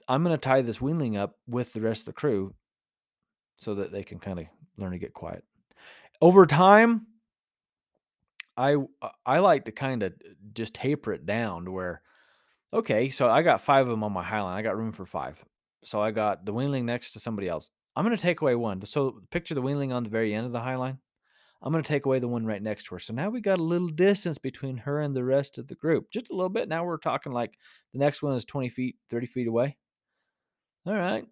[0.08, 2.54] I'm going to tie this weanling up with the rest of the crew
[3.60, 4.46] so that they can kind of
[4.76, 5.44] learn to get quiet.
[6.20, 7.06] Over time,
[8.56, 8.76] I
[9.24, 10.14] I like to kind of
[10.52, 12.02] just taper it down to where,
[12.72, 14.54] okay, so I got five of them on my highline.
[14.54, 15.42] I got room for five.
[15.84, 17.70] So I got the weanling next to somebody else.
[17.94, 18.84] I'm going to take away one.
[18.84, 20.98] So picture the weanling on the very end of the highline.
[21.62, 22.98] I'm going to take away the one right next to her.
[23.00, 26.10] So now we got a little distance between her and the rest of the group.
[26.12, 26.68] Just a little bit.
[26.68, 27.58] Now we're talking like
[27.92, 29.76] the next one is 20 feet, 30 feet away.
[30.86, 31.24] All right,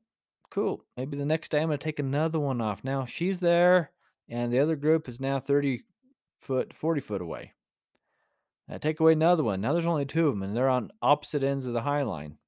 [0.51, 0.84] cool.
[0.97, 2.84] Maybe the next day I'm going to take another one off.
[2.84, 3.90] Now she's there,
[4.28, 5.82] and the other group is now 30
[6.40, 7.53] foot, 40 foot away.
[8.68, 9.61] Now take away another one.
[9.61, 12.38] Now there's only two of them, and they're on opposite ends of the high line.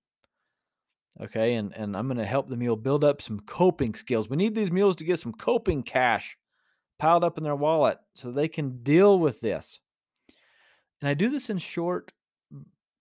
[1.21, 4.29] Okay, and, and I'm going to help the mule build up some coping skills.
[4.29, 6.37] We need these mules to get some coping cash
[6.99, 9.81] piled up in their wallet so they can deal with this.
[11.01, 12.13] And I do this in short,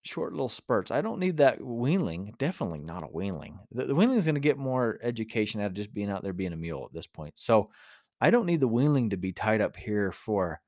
[0.08, 0.92] short little spurts.
[0.92, 2.38] I don't need that weanling.
[2.38, 3.60] Definitely not a weanling.
[3.72, 6.34] The, the weanling is going to get more education out of just being out there
[6.34, 7.38] being a mule at this point.
[7.38, 7.70] So
[8.20, 10.62] I don't need the weanling to be tied up here for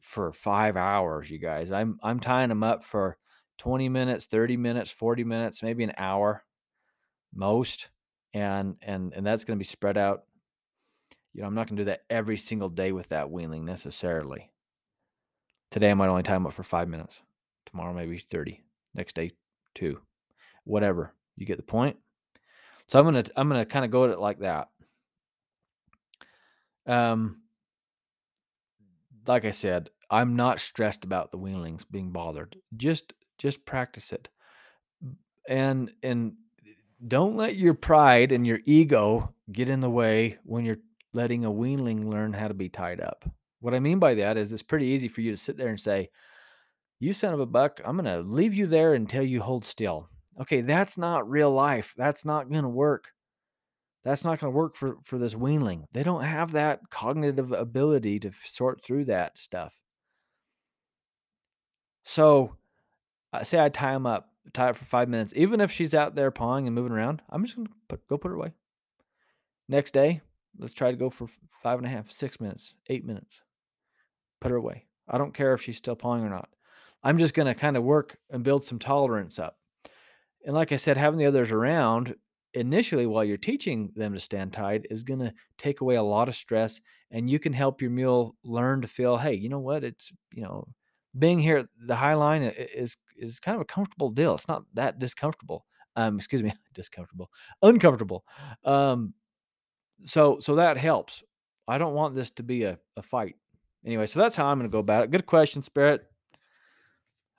[0.00, 1.72] for five hours, you guys.
[1.72, 3.16] I'm I'm tying them up for
[3.58, 6.44] 20 minutes, 30 minutes, 40 minutes, maybe an hour
[7.34, 7.88] most.
[8.32, 10.24] And and and that's going to be spread out.
[11.32, 14.50] You know, I'm not going to do that every single day with that weanling necessarily.
[15.70, 17.20] Today I might only tie them up for five minutes.
[17.66, 18.63] Tomorrow maybe 30.
[18.94, 19.32] Next day,
[19.74, 20.00] two.
[20.64, 21.12] Whatever.
[21.36, 21.96] You get the point?
[22.86, 24.68] So I'm gonna I'm gonna kind of go at it like that.
[26.86, 27.40] Um
[29.26, 32.56] like I said, I'm not stressed about the weanlings being bothered.
[32.76, 34.28] Just just practice it.
[35.48, 36.34] And and
[37.06, 40.78] don't let your pride and your ego get in the way when you're
[41.12, 43.28] letting a weanling learn how to be tied up.
[43.60, 45.80] What I mean by that is it's pretty easy for you to sit there and
[45.80, 46.10] say,
[46.98, 50.08] "You son of a buck, I'm going to leave you there until you hold still."
[50.40, 51.94] Okay, that's not real life.
[51.96, 53.12] That's not going to work.
[54.04, 55.84] That's not going to work for for this weanling.
[55.92, 59.74] They don't have that cognitive ability to sort through that stuff.
[62.04, 62.56] So,
[63.42, 65.32] say I tie them up, tie it for five minutes.
[65.36, 68.28] Even if she's out there pawing and moving around, I'm just gonna put, go put
[68.28, 68.52] her away.
[69.68, 70.20] Next day,
[70.58, 71.26] let's try to go for
[71.62, 73.40] five and a half, six minutes, eight minutes.
[74.40, 74.84] Put her away.
[75.08, 76.50] I don't care if she's still pawing or not.
[77.04, 79.56] I'm just gonna kind of work and build some tolerance up.
[80.44, 82.14] And like I said, having the others around
[82.54, 86.28] initially while you're teaching them to stand tied is going to take away a lot
[86.28, 86.80] of stress
[87.10, 90.40] and you can help your mule learn to feel hey you know what it's you
[90.40, 90.64] know
[91.18, 94.34] being here at the high line is is kind of a comfortable deal.
[94.34, 95.64] It's not that discomfortable.
[95.96, 97.30] Um, excuse me, discomfortable,
[97.62, 98.24] uncomfortable.
[98.64, 99.14] Um,
[100.04, 101.22] so so that helps.
[101.66, 103.36] I don't want this to be a, a fight.
[103.86, 105.10] Anyway, so that's how I'm going to go about it.
[105.10, 106.02] Good question, Spirit.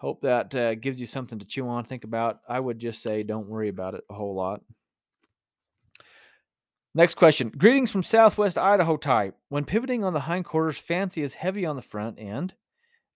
[0.05, 2.41] Hope that uh, gives you something to chew on, think about.
[2.47, 4.61] I would just say don't worry about it a whole lot.
[6.93, 7.49] Next question.
[7.49, 9.35] Greetings from Southwest Idaho type.
[9.49, 12.53] When pivoting on the hindquarters, fancy is heavy on the front end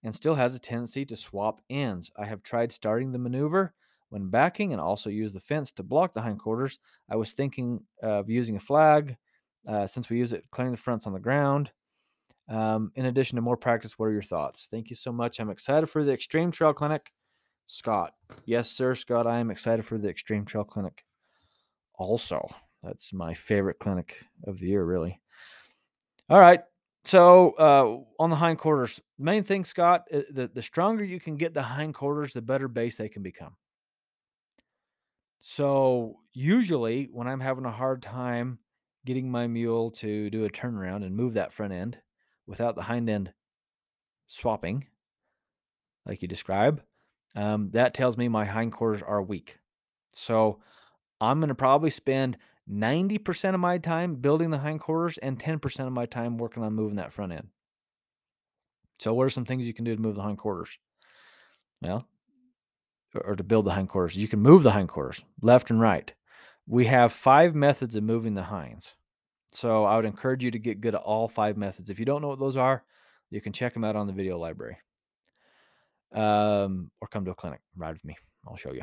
[0.02, 2.10] and still has a tendency to swap ends.
[2.18, 3.76] I have tried starting the maneuver
[4.10, 6.80] when backing and also use the fence to block the hindquarters.
[7.08, 9.16] I was thinking of using a flag
[9.68, 11.70] uh, since we use it clearing the fronts on the ground.
[12.50, 14.68] Um, in addition to more practice, what are your thoughts?
[14.70, 15.40] Thank you so much.
[15.40, 17.12] I'm excited for the Extreme Trail Clinic.
[17.68, 18.14] Scott.
[18.46, 19.28] Yes, sir, Scott.
[19.28, 21.06] I am excited for the Extreme Trail Clinic.
[21.94, 22.50] Also,
[22.82, 25.22] that's my favorite clinic of the year, really.
[26.30, 26.62] All right.
[27.04, 31.54] So uh, on the hindquarters, main thing, Scott, uh, the, the stronger you can get
[31.54, 33.56] the hindquarters, the better base they can become.
[35.40, 38.60] So usually when I'm having a hard time
[39.06, 42.00] getting my mule to do a turnaround and move that front end
[42.50, 43.32] without the hind end
[44.28, 44.88] swapping,
[46.06, 46.82] like you describe,
[47.36, 49.60] um, that tells me my hindquarters are weak.
[50.12, 50.60] So
[51.22, 52.38] I'm going to probably spend
[52.70, 56.98] 90% of my time building the hindquarters and 10% of my time working on moving
[56.98, 57.48] that front end.
[58.98, 60.70] So, what are some things you can do to move the hindquarters?
[61.82, 62.06] Well,
[63.16, 66.14] or to build the hindquarters, you can move the hindquarters left and right.
[66.68, 68.94] We have five methods of moving the hinds.
[69.52, 71.90] So, I would encourage you to get good at all five methods.
[71.90, 72.84] If you don't know what those are,
[73.30, 74.78] you can check them out on the video library.
[76.12, 78.16] Um, or come to a clinic, ride with me.
[78.48, 78.82] I'll show you.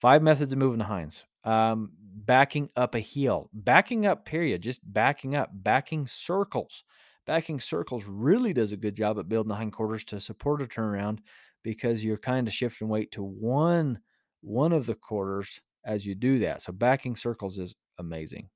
[0.00, 1.24] Five methods of moving the hinds.
[1.44, 6.84] Um, backing up a heel, backing up, period, just backing up, backing circles.
[7.26, 11.18] Backing circles really does a good job at building the hindquarters to support a turnaround
[11.62, 14.00] because you're kind of shifting weight to one
[14.42, 16.60] one of the quarters as you do that.
[16.60, 18.50] So backing circles is amazing.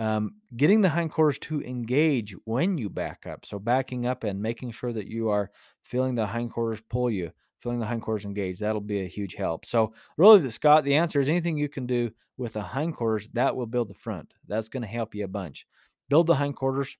[0.00, 3.44] Um, getting the hindquarters to engage when you back up.
[3.44, 7.30] So backing up and making sure that you are feeling the hindquarters pull you
[7.60, 8.60] feeling the hindquarters engaged.
[8.60, 9.64] That'll be a huge help.
[9.64, 13.54] So, really, the, Scott, the answer is anything you can do with the hindquarters that
[13.54, 14.32] will build the front.
[14.48, 15.66] That's going to help you a bunch.
[16.08, 16.96] Build the hindquarters.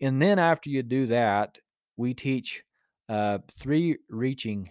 [0.00, 1.58] And then after you do that,
[1.96, 2.64] we teach
[3.08, 4.70] uh, three reaching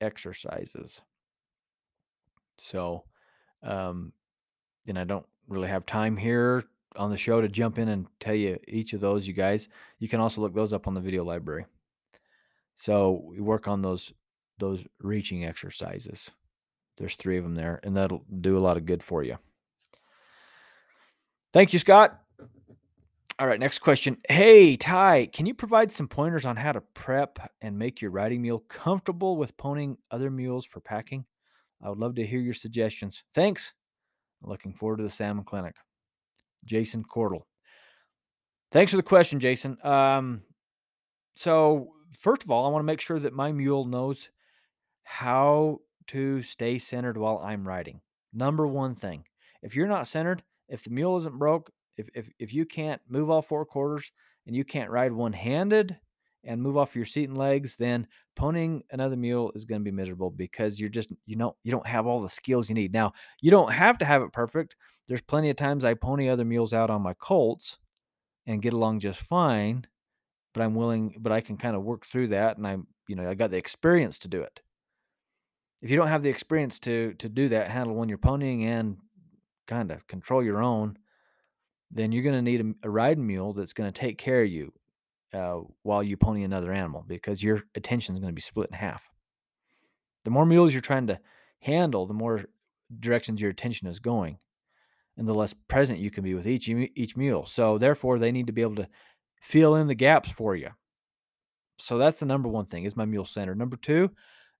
[0.00, 1.00] exercises.
[2.58, 3.04] So,
[3.62, 4.12] um,
[4.86, 6.64] and I don't really have time here
[6.96, 9.68] on the show to jump in and tell you each of those, you guys.
[9.98, 11.66] You can also look those up on the video library.
[12.74, 14.12] So we work on those
[14.58, 16.30] those reaching exercises.
[16.96, 19.36] There's three of them there, and that'll do a lot of good for you.
[21.52, 22.20] Thank you, Scott.
[23.40, 24.16] All right, next question.
[24.28, 28.42] Hey, Ty, can you provide some pointers on how to prep and make your riding
[28.42, 31.24] mule comfortable with ponying other mules for packing?
[31.82, 33.24] I would love to hear your suggestions.
[33.34, 33.72] Thanks.
[34.40, 35.74] Looking forward to the salmon clinic.
[36.64, 37.42] Jason Cordell.
[38.72, 39.78] Thanks for the question, Jason.
[39.84, 40.42] Um,
[41.36, 44.28] so first of all, I want to make sure that my mule knows
[45.04, 48.00] how to stay centered while I'm riding.
[48.32, 49.24] Number one thing.
[49.62, 53.30] If you're not centered, if the mule isn't broke, if if if you can't move
[53.30, 54.10] all four quarters
[54.46, 55.96] and you can't ride one-handed
[56.46, 58.06] and move off your seat and legs, then
[58.38, 61.86] ponying another mule is going to be miserable because you're just you know you don't
[61.86, 62.92] have all the skills you need.
[62.92, 64.76] Now, you don't have to have it perfect.
[65.08, 67.78] There's plenty of times I pony other mules out on my colts
[68.46, 69.86] and get along just fine,
[70.52, 73.28] but I'm willing but I can kind of work through that and I'm, you know,
[73.28, 74.60] I got the experience to do it.
[75.82, 78.96] If you don't have the experience to to do that, handle when you're ponying and
[79.66, 80.98] kind of control your own,
[81.90, 84.48] then you're going to need a, a riding mule that's going to take care of
[84.48, 84.72] you
[85.34, 88.76] uh, while you pony another animal because your attention is going to be split in
[88.76, 89.10] half.
[90.24, 91.18] The more mules you're trying to
[91.60, 92.44] handle, the more
[93.00, 94.38] directions your attention is going,
[95.16, 97.46] and the less present you can be with each each mule.
[97.46, 98.88] So therefore, they need to be able to
[99.40, 100.70] fill in the gaps for you.
[101.78, 103.58] So that's the number one thing: is my mule centered.
[103.58, 104.10] Number two,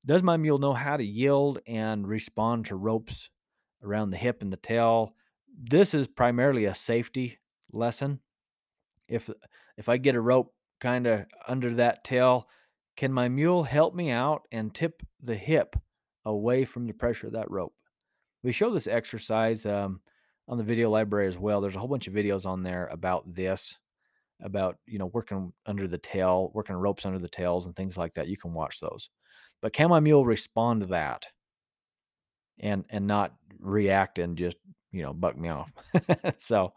[0.04, 3.30] does my mule know how to yield and respond to ropes
[3.82, 5.14] around the hip and the tail?
[5.56, 7.38] This is primarily a safety
[7.72, 8.20] lesson.
[9.08, 9.30] If
[9.76, 12.48] if I get a rope kind of under that tail,
[12.96, 15.76] can my mule help me out and tip the hip
[16.24, 17.74] away from the pressure of that rope?
[18.42, 20.00] We show this exercise um,
[20.48, 21.60] on the video library as well.
[21.60, 23.76] There's a whole bunch of videos on there about this,
[24.42, 28.12] about you know working under the tail, working ropes under the tails, and things like
[28.14, 28.28] that.
[28.28, 29.10] You can watch those.
[29.62, 31.26] But can my mule respond to that
[32.60, 34.56] and and not react and just
[34.92, 35.72] you know buck me off?
[36.36, 36.74] so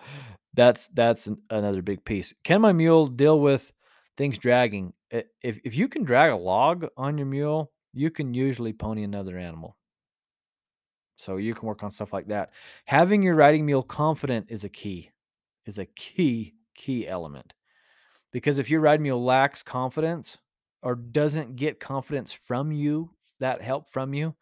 [0.53, 2.33] that's that's another big piece.
[2.43, 3.73] Can my mule deal with
[4.17, 4.93] things dragging?
[5.11, 9.03] Eh, if if you can drag a log on your mule, you can usually pony
[9.03, 9.77] another animal.
[11.15, 12.51] So you can work on stuff like that.
[12.85, 15.11] Having your riding mule confident is a key,
[15.65, 17.53] is a key key element.
[18.31, 20.37] Because if your riding mule lacks confidence,
[20.83, 24.35] or doesn't get confidence from you, that help from you,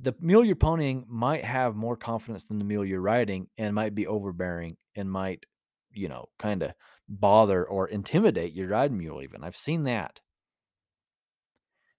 [0.00, 3.94] the mule you're ponying might have more confidence than the mule you're riding and might
[3.94, 5.44] be overbearing and might,
[5.92, 6.72] you know, kind of
[7.12, 9.44] bother or intimidate your riding mule even.
[9.44, 10.20] I've seen that.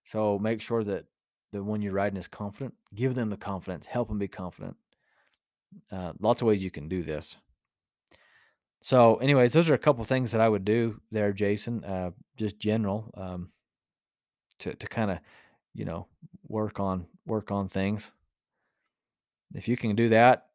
[0.03, 1.05] So make sure that
[1.51, 2.73] the one you're riding is confident.
[2.93, 3.85] Give them the confidence.
[3.85, 4.75] Help them be confident.
[5.91, 7.37] Uh, lots of ways you can do this.
[8.81, 11.85] So, anyways, those are a couple things that I would do there, Jason.
[11.85, 13.49] Uh, just general um,
[14.59, 15.19] to to kind of,
[15.73, 16.07] you know,
[16.47, 18.11] work on work on things.
[19.53, 20.47] If you can do that,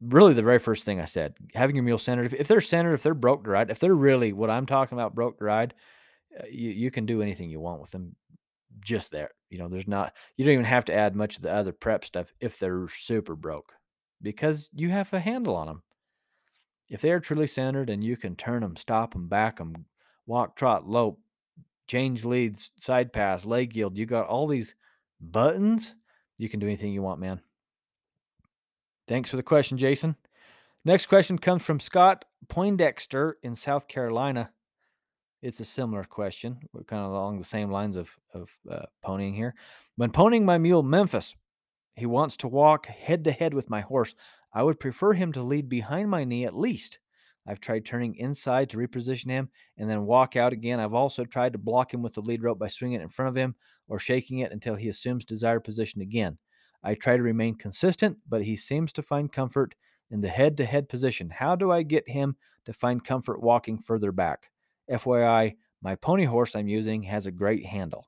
[0.00, 2.26] really the very first thing I said, having your mule centered.
[2.26, 4.96] If, if they're centered, if they're broke to ride, if they're really what I'm talking
[4.96, 5.74] about, broke to ride,
[6.38, 8.16] uh, you you can do anything you want with them.
[8.84, 9.68] Just there, you know.
[9.68, 10.14] There's not.
[10.36, 13.36] You don't even have to add much of the other prep stuff if they're super
[13.36, 13.72] broke,
[14.22, 15.82] because you have a handle on them
[16.92, 19.86] if they are truly centered and you can turn them, stop them, back them,
[20.26, 21.18] walk, trot, lope,
[21.88, 24.74] change leads, side pass, leg yield, you got all these
[25.18, 25.94] buttons,
[26.36, 27.40] you can do anything you want, man.
[29.08, 30.16] Thanks for the question, Jason.
[30.84, 34.50] Next question comes from Scott Poindexter in South Carolina.
[35.42, 36.58] It's a similar question.
[36.72, 39.54] We're kind of along the same lines of, of uh, ponying here.
[39.96, 41.34] When ponying my mule Memphis,
[41.96, 44.14] he wants to walk head to head with my horse.
[44.52, 46.98] I would prefer him to lead behind my knee at least.
[47.46, 50.78] I've tried turning inside to reposition him and then walk out again.
[50.78, 53.30] I've also tried to block him with the lead rope by swinging it in front
[53.30, 53.56] of him
[53.88, 56.38] or shaking it until he assumes desired position again.
[56.82, 59.74] I try to remain consistent, but he seems to find comfort
[60.10, 61.30] in the head to head position.
[61.30, 64.50] How do I get him to find comfort walking further back?
[64.90, 68.06] FYI, my pony horse I'm using has a great handle.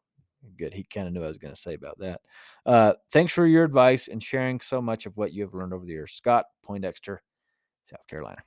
[0.58, 0.74] Good.
[0.74, 2.20] He kind of knew I was going to say about that.
[2.66, 5.86] Uh, thanks for your advice and sharing so much of what you have learned over
[5.86, 6.12] the years.
[6.12, 7.22] Scott Poindexter,
[7.82, 8.42] South Carolina.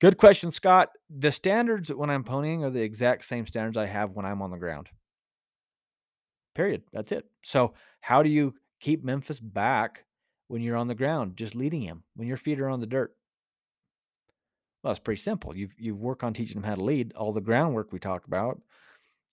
[0.00, 0.90] Good question, Scott.
[1.10, 4.50] The standards when I'm ponying are the exact same standards I have when I'm on
[4.50, 4.88] the ground.
[6.54, 6.82] Period.
[6.92, 7.24] That's it.
[7.42, 10.04] So, how do you keep Memphis back
[10.48, 13.14] when you're on the ground, just leading him when your feet are on the dirt?
[14.82, 15.56] Well, it's pretty simple.
[15.56, 18.60] You've you've worked on teaching him how to lead, all the groundwork we talk about,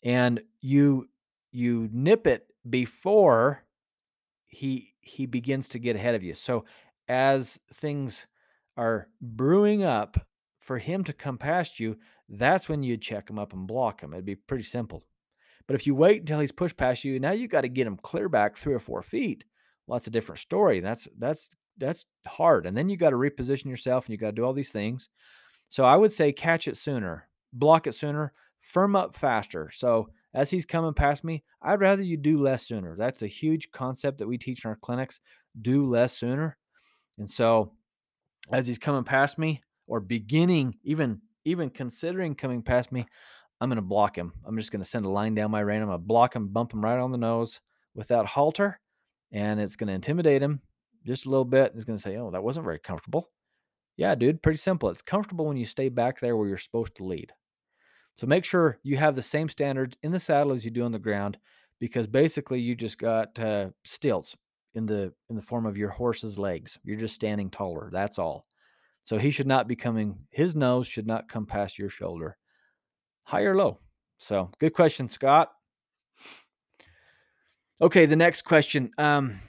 [0.04, 1.08] and you
[1.52, 3.64] you nip it before
[4.48, 6.34] he he begins to get ahead of you.
[6.34, 6.66] So
[7.08, 8.28] as things
[8.76, 10.26] are brewing up
[10.60, 14.14] for him to come past you, that's when you check him up and block him.
[14.14, 15.04] It'd be pretty simple.
[15.68, 17.98] But if you wait until he's pushed past you, now you got to get him
[17.98, 19.44] clear back three or four feet.
[19.88, 20.80] Well, that's a different story.
[20.80, 22.66] That's that's that's hard.
[22.66, 25.10] And then you got to reposition yourself and you got to do all these things.
[25.70, 29.70] So I would say catch it sooner, block it sooner, firm up faster.
[29.74, 32.96] So as he's coming past me, I'd rather you do less sooner.
[32.98, 35.20] That's a huge concept that we teach in our clinics.
[35.62, 36.58] Do less sooner.
[37.18, 37.74] And so
[38.52, 43.06] as he's coming past me or beginning, even even considering coming past me,
[43.62, 44.34] I'm going to block him.
[44.46, 45.82] I'm just going to send a line down my rein.
[45.82, 47.62] I'm going to block him, bump him right on the nose
[47.94, 48.80] with that halter,
[49.32, 50.62] and it's going to intimidate him
[51.06, 51.72] just a little bit.
[51.74, 53.30] He's going to say, "Oh, that wasn't very comfortable."
[53.98, 54.90] Yeah, dude, pretty simple.
[54.90, 57.32] It's comfortable when you stay back there where you're supposed to lead.
[58.16, 60.92] So make sure you have the same standards in the saddle as you do on
[60.92, 61.38] the ground,
[61.80, 64.36] because basically you just got uh, stilts
[64.74, 66.78] in the in the form of your horse's legs.
[66.84, 67.90] You're just standing taller.
[67.92, 68.46] That's all.
[69.04, 70.18] So he should not be coming.
[70.32, 72.38] His nose should not come past your shoulder,
[73.26, 73.80] high or low.
[74.18, 75.52] So good question, Scott.
[77.82, 78.92] Okay, the next question.
[78.98, 79.42] Um,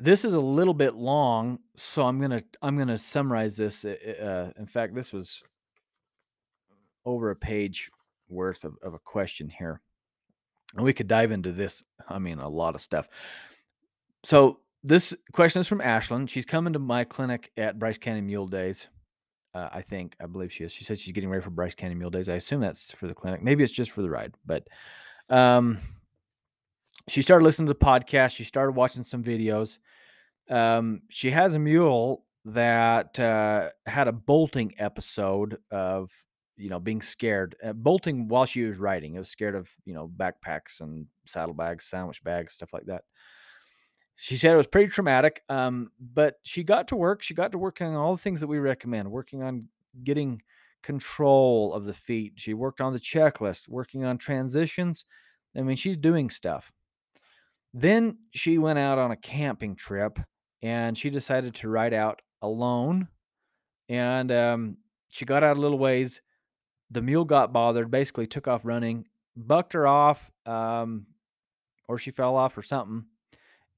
[0.00, 3.84] this is a little bit long, so I'm gonna I'm gonna summarize this.
[3.84, 5.42] Uh, in fact, this was
[7.04, 7.90] over a page
[8.28, 9.80] worth of, of a question here.
[10.74, 11.82] And we could dive into this.
[12.08, 13.08] I mean, a lot of stuff.
[14.24, 16.28] So this question is from Ashlyn.
[16.28, 18.88] She's coming to my clinic at Bryce Canyon Mule Days.
[19.56, 20.72] Uh, I think, I believe she is.
[20.72, 22.28] She said she's getting ready for Bryce Canyon Mule Days.
[22.28, 23.42] I assume that's for the clinic.
[23.42, 24.68] Maybe it's just for the ride, but
[25.30, 25.78] um,
[27.08, 28.36] she started listening to the podcast.
[28.36, 29.78] She started watching some videos.
[30.50, 36.10] Um, she has a mule that uh, had a bolting episode of
[36.58, 39.92] you know being scared uh, bolting while she was riding it was scared of you
[39.92, 43.02] know backpacks and saddlebags sandwich bags stuff like that
[44.16, 47.58] she said it was pretty traumatic um, but she got to work she got to
[47.58, 49.68] work on all the things that we recommend working on
[50.02, 50.40] getting
[50.82, 55.04] control of the feet she worked on the checklist working on transitions
[55.56, 56.72] i mean she's doing stuff
[57.74, 60.18] then she went out on a camping trip
[60.62, 63.08] and she decided to ride out alone
[63.88, 64.76] and um,
[65.08, 66.20] she got out a little ways
[66.90, 69.06] the mule got bothered, basically took off running,
[69.36, 71.06] bucked her off, um,
[71.88, 73.04] or she fell off or something.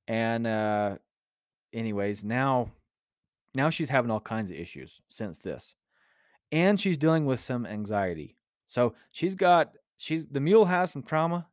[0.09, 0.97] And uh,
[1.73, 2.71] anyways, now
[3.55, 5.75] now she's having all kinds of issues since this,
[6.51, 8.37] and she's dealing with some anxiety.
[8.67, 11.47] So she's got she's the mule has some trauma.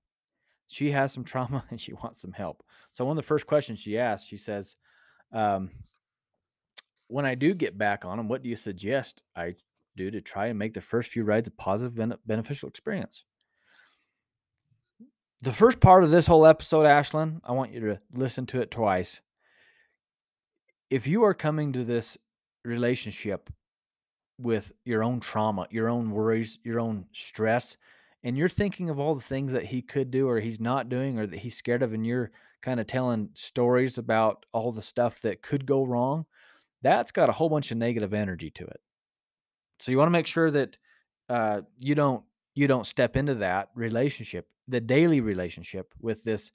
[0.67, 2.63] She has some trauma and she wants some help.
[2.91, 4.77] So one of the first questions she asked, she says,
[5.31, 5.69] um,
[7.07, 9.55] "When I do get back on them, what do you suggest I
[9.95, 13.23] do to try and make the first few rides a positive, beneficial experience.
[15.41, 18.71] The first part of this whole episode, Ashlyn, I want you to listen to it
[18.71, 19.19] twice.
[20.89, 22.17] If you are coming to this
[22.63, 23.49] relationship
[24.39, 27.75] with your own trauma, your own worries, your own stress,
[28.23, 31.19] and you're thinking of all the things that he could do or he's not doing
[31.19, 32.31] or that he's scared of, and you're
[32.61, 36.25] kind of telling stories about all the stuff that could go wrong,
[36.81, 38.79] that's got a whole bunch of negative energy to it.
[39.79, 40.77] So you want to make sure that
[41.29, 42.23] uh, you don't
[42.55, 46.51] you don't step into that relationship, the daily relationship with this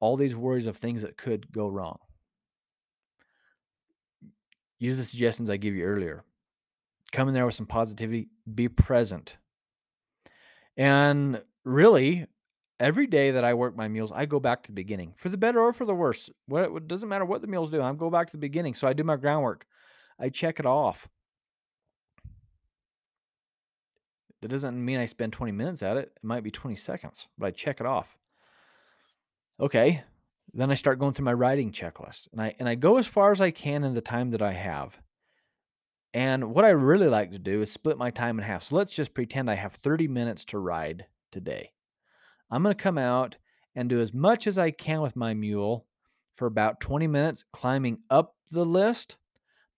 [0.00, 1.98] all these worries of things that could go wrong.
[4.78, 6.24] Use the suggestions I gave you earlier.
[7.12, 9.36] Come in there with some positivity, be present.
[10.76, 12.26] And really,
[12.78, 15.36] every day that I work my meals, I go back to the beginning for the
[15.36, 16.30] better or for the worse.
[16.46, 18.74] What it doesn't matter what the meals do, I go back to the beginning.
[18.74, 19.66] So I do my groundwork.
[20.18, 21.08] I check it off.
[24.40, 26.12] That doesn't mean I spend 20 minutes at it.
[26.16, 28.16] It might be 20 seconds, but I check it off.
[29.58, 30.02] Okay.
[30.52, 33.30] Then I start going through my writing checklist and I and I go as far
[33.30, 34.98] as I can in the time that I have.
[36.12, 38.64] And what I really like to do is split my time in half.
[38.64, 41.70] So let's just pretend I have 30 minutes to ride today.
[42.50, 43.36] I'm going to come out
[43.76, 45.86] and do as much as I can with my mule
[46.32, 49.16] for about 20 minutes climbing up the list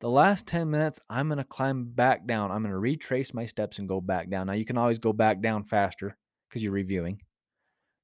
[0.03, 2.51] the last 10 minutes, I'm going to climb back down.
[2.51, 4.49] I'm going to retrace my steps and go back down.
[4.49, 7.23] Now, you can always go back down faster because you're reviewing.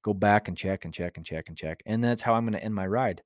[0.05, 1.82] Go back and check and check and check and check.
[1.86, 3.20] And that's how I'm going to end my ride.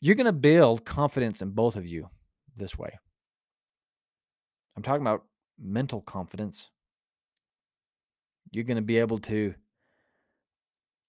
[0.00, 2.08] You're going to build confidence in both of you
[2.54, 2.96] this way.
[4.76, 5.24] I'm talking about
[5.58, 6.70] mental confidence.
[8.52, 9.52] You're going to be able to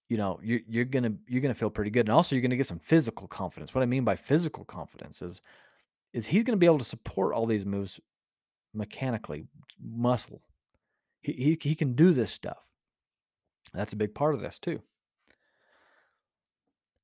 [0.08, 2.64] you know, you're you're gonna you're gonna feel pretty good, and also you're gonna get
[2.64, 3.74] some physical confidence.
[3.74, 5.42] What I mean by physical confidence is
[6.12, 8.00] is he's gonna be able to support all these moves
[8.74, 9.44] mechanically,
[9.80, 10.42] muscle.
[11.20, 12.58] He he, he can do this stuff.
[13.72, 14.80] That's a big part of this too.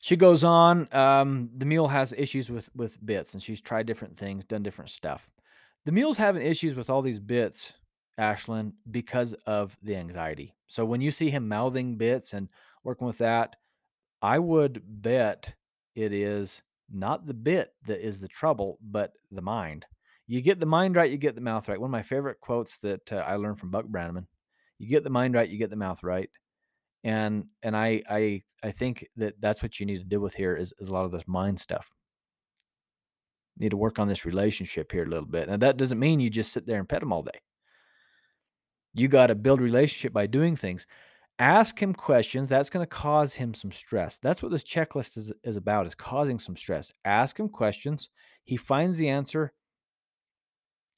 [0.03, 0.89] She goes on.
[0.93, 4.91] Um, the mule has issues with with bits, and she's tried different things, done different
[4.91, 5.29] stuff.
[5.85, 7.75] The mule's having issues with all these bits,
[8.19, 10.55] Ashlyn, because of the anxiety.
[10.67, 12.49] So when you see him mouthing bits and
[12.85, 13.57] working with that,
[14.23, 15.55] I would bet
[15.95, 19.87] it is not the bit that is the trouble, but the mind.
[20.27, 21.81] You get the mind right, you get the mouth right.
[21.81, 24.27] One of my favorite quotes that uh, I learned from Buck Brannaman:
[24.79, 26.31] "You get the mind right, you get the mouth right."
[27.05, 30.57] And and I I I think that that's what you need to deal with here
[30.57, 31.91] is, is a lot of this mind stuff.
[33.57, 36.21] You need to work on this relationship here a little bit, Now that doesn't mean
[36.21, 37.41] you just sit there and pet them all day.
[38.95, 40.87] You got to build relationship by doing things.
[41.39, 42.49] Ask him questions.
[42.49, 44.19] That's going to cause him some stress.
[44.19, 46.93] That's what this checklist is, is about, is causing some stress.
[47.05, 48.09] Ask him questions.
[48.45, 49.53] He finds the answer.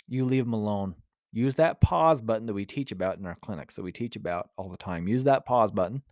[0.09, 0.95] You leave him alone.
[1.32, 4.51] Use that pause button that we teach about in our clinics, that we teach about
[4.57, 5.09] all the time.
[5.09, 6.03] Use that pause button.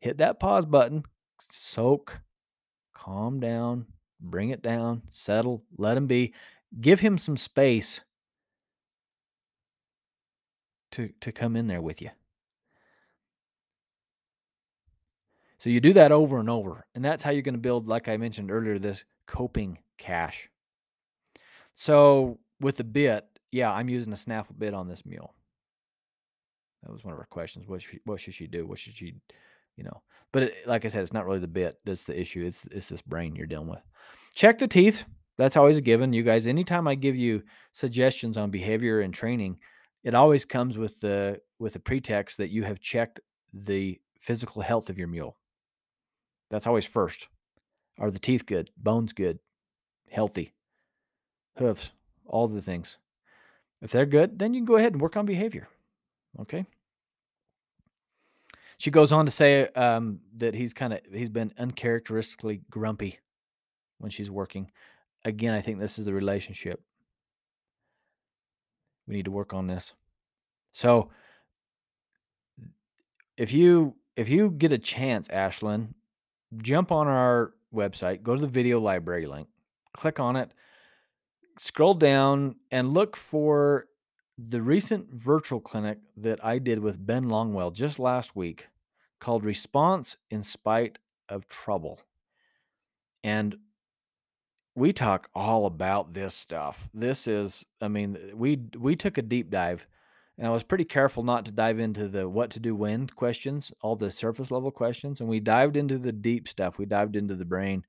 [0.00, 1.04] Hit that pause button.
[1.50, 2.20] Soak.
[2.94, 3.86] Calm down.
[4.20, 5.02] Bring it down.
[5.10, 5.64] Settle.
[5.76, 6.32] Let him be.
[6.80, 8.00] Give him some space
[10.92, 12.10] to, to come in there with you.
[15.62, 16.84] So you do that over and over.
[16.96, 20.50] And that's how you're going to build, like I mentioned earlier, this coping cash.
[21.72, 25.36] So with the bit, yeah, I'm using a snaffle bit on this mule.
[26.82, 27.68] That was one of our questions.
[27.68, 28.66] What should, what should she do?
[28.66, 29.14] What should she,
[29.76, 30.02] you know?
[30.32, 32.44] But it, like I said, it's not really the bit that's the issue.
[32.44, 33.82] It's it's this brain you're dealing with.
[34.34, 35.04] Check the teeth.
[35.38, 36.12] That's always a given.
[36.12, 37.40] You guys, anytime I give you
[37.70, 39.58] suggestions on behavior and training,
[40.02, 43.20] it always comes with the with the pretext that you have checked
[43.54, 45.36] the physical health of your mule.
[46.52, 47.28] That's always first.
[47.98, 48.70] Are the teeth good?
[48.76, 49.38] Bones good?
[50.10, 50.52] Healthy?
[51.56, 51.92] Hooves?
[52.26, 52.98] All the things.
[53.80, 55.66] If they're good, then you can go ahead and work on behavior.
[56.38, 56.66] Okay.
[58.76, 63.18] She goes on to say um, that he's kind of he's been uncharacteristically grumpy
[63.98, 64.70] when she's working.
[65.24, 66.82] Again, I think this is the relationship.
[69.06, 69.94] We need to work on this.
[70.72, 71.10] So
[73.38, 75.94] if you if you get a chance, Ashlyn,
[76.58, 79.48] jump on our website, go to the video library link,
[79.92, 80.52] click on it,
[81.58, 83.86] scroll down, and look for
[84.38, 88.68] the recent virtual clinic that I did with Ben Longwell just last week
[89.20, 90.98] called Response in Spite
[91.28, 92.00] of Trouble.
[93.22, 93.56] And
[94.74, 96.88] we talk all about this stuff.
[96.92, 99.86] This is, I mean, we we took a deep dive
[100.42, 103.72] and I was pretty careful not to dive into the what to do when questions,
[103.80, 106.78] all the surface level questions, and we dived into the deep stuff.
[106.78, 107.84] We dived into the brain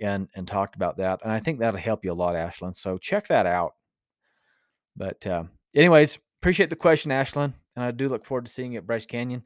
[0.00, 2.76] and and talked about that, and I think that'll help you a lot, Ashlyn.
[2.76, 3.72] So check that out.
[4.96, 5.42] But uh,
[5.74, 9.04] anyways, appreciate the question, Ashlyn, and I do look forward to seeing you at Bryce
[9.04, 9.42] Canyon.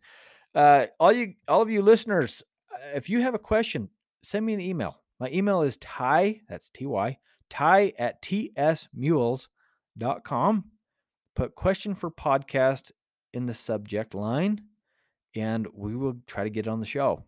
[0.55, 3.89] Uh, all you, all of you listeners, uh, if you have a question,
[4.23, 4.99] send me an email.
[5.19, 7.17] My email is ty, that's T-Y,
[7.49, 9.47] ty at tsmules.com
[11.35, 12.91] put question for podcast
[13.33, 14.61] in the subject line
[15.35, 17.25] and we will try to get it on the show.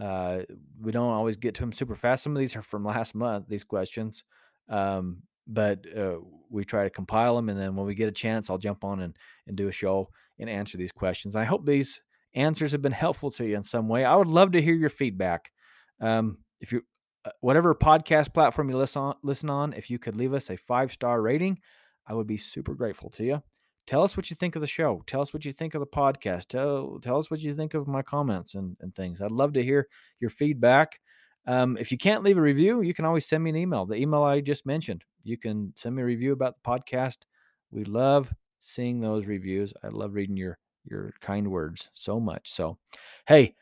[0.00, 0.40] Uh,
[0.80, 2.24] we don't always get to them super fast.
[2.24, 4.24] Some of these are from last month, these questions.
[4.68, 6.18] Um, but uh,
[6.50, 7.48] we try to compile them.
[7.48, 9.16] And then when we get a chance, I'll jump on and,
[9.46, 10.08] and do a show
[10.38, 11.36] and answer these questions.
[11.36, 12.00] I hope these
[12.34, 14.04] answers have been helpful to you in some way.
[14.04, 15.50] I would love to hear your feedback.
[16.00, 16.82] Um, if you,
[17.24, 20.56] uh, whatever podcast platform you listen on, listen on, if you could leave us a
[20.56, 21.58] five star rating,
[22.06, 23.42] I would be super grateful to you.
[23.86, 25.02] Tell us what you think of the show.
[25.06, 26.46] Tell us what you think of the podcast.
[26.46, 29.20] Tell tell us what you think of my comments and, and things.
[29.20, 29.88] I'd love to hear
[30.20, 31.00] your feedback.
[31.46, 33.84] Um, if you can't leave a review, you can always send me an email.
[33.84, 35.04] The email I just mentioned.
[35.24, 37.18] You can send me a review about the podcast.
[37.72, 39.74] We love seeing those reviews.
[39.82, 42.52] I love reading your your kind words so much.
[42.52, 42.78] So,
[43.26, 43.54] hey,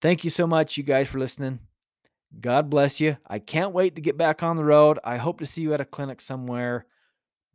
[0.00, 1.60] thank you so much, you guys, for listening.
[2.40, 3.16] God bless you.
[3.26, 4.98] I can't wait to get back on the road.
[5.04, 6.86] I hope to see you at a clinic somewhere.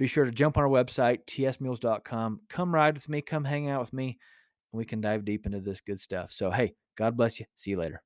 [0.02, 2.39] Be sure to jump on our website, tsmules.com.
[2.49, 4.18] Come ride with me, come hang out with me,
[4.74, 6.32] and we can dive deep into this good stuff.
[6.32, 7.45] So, hey, God bless you.
[7.54, 8.02] See you later.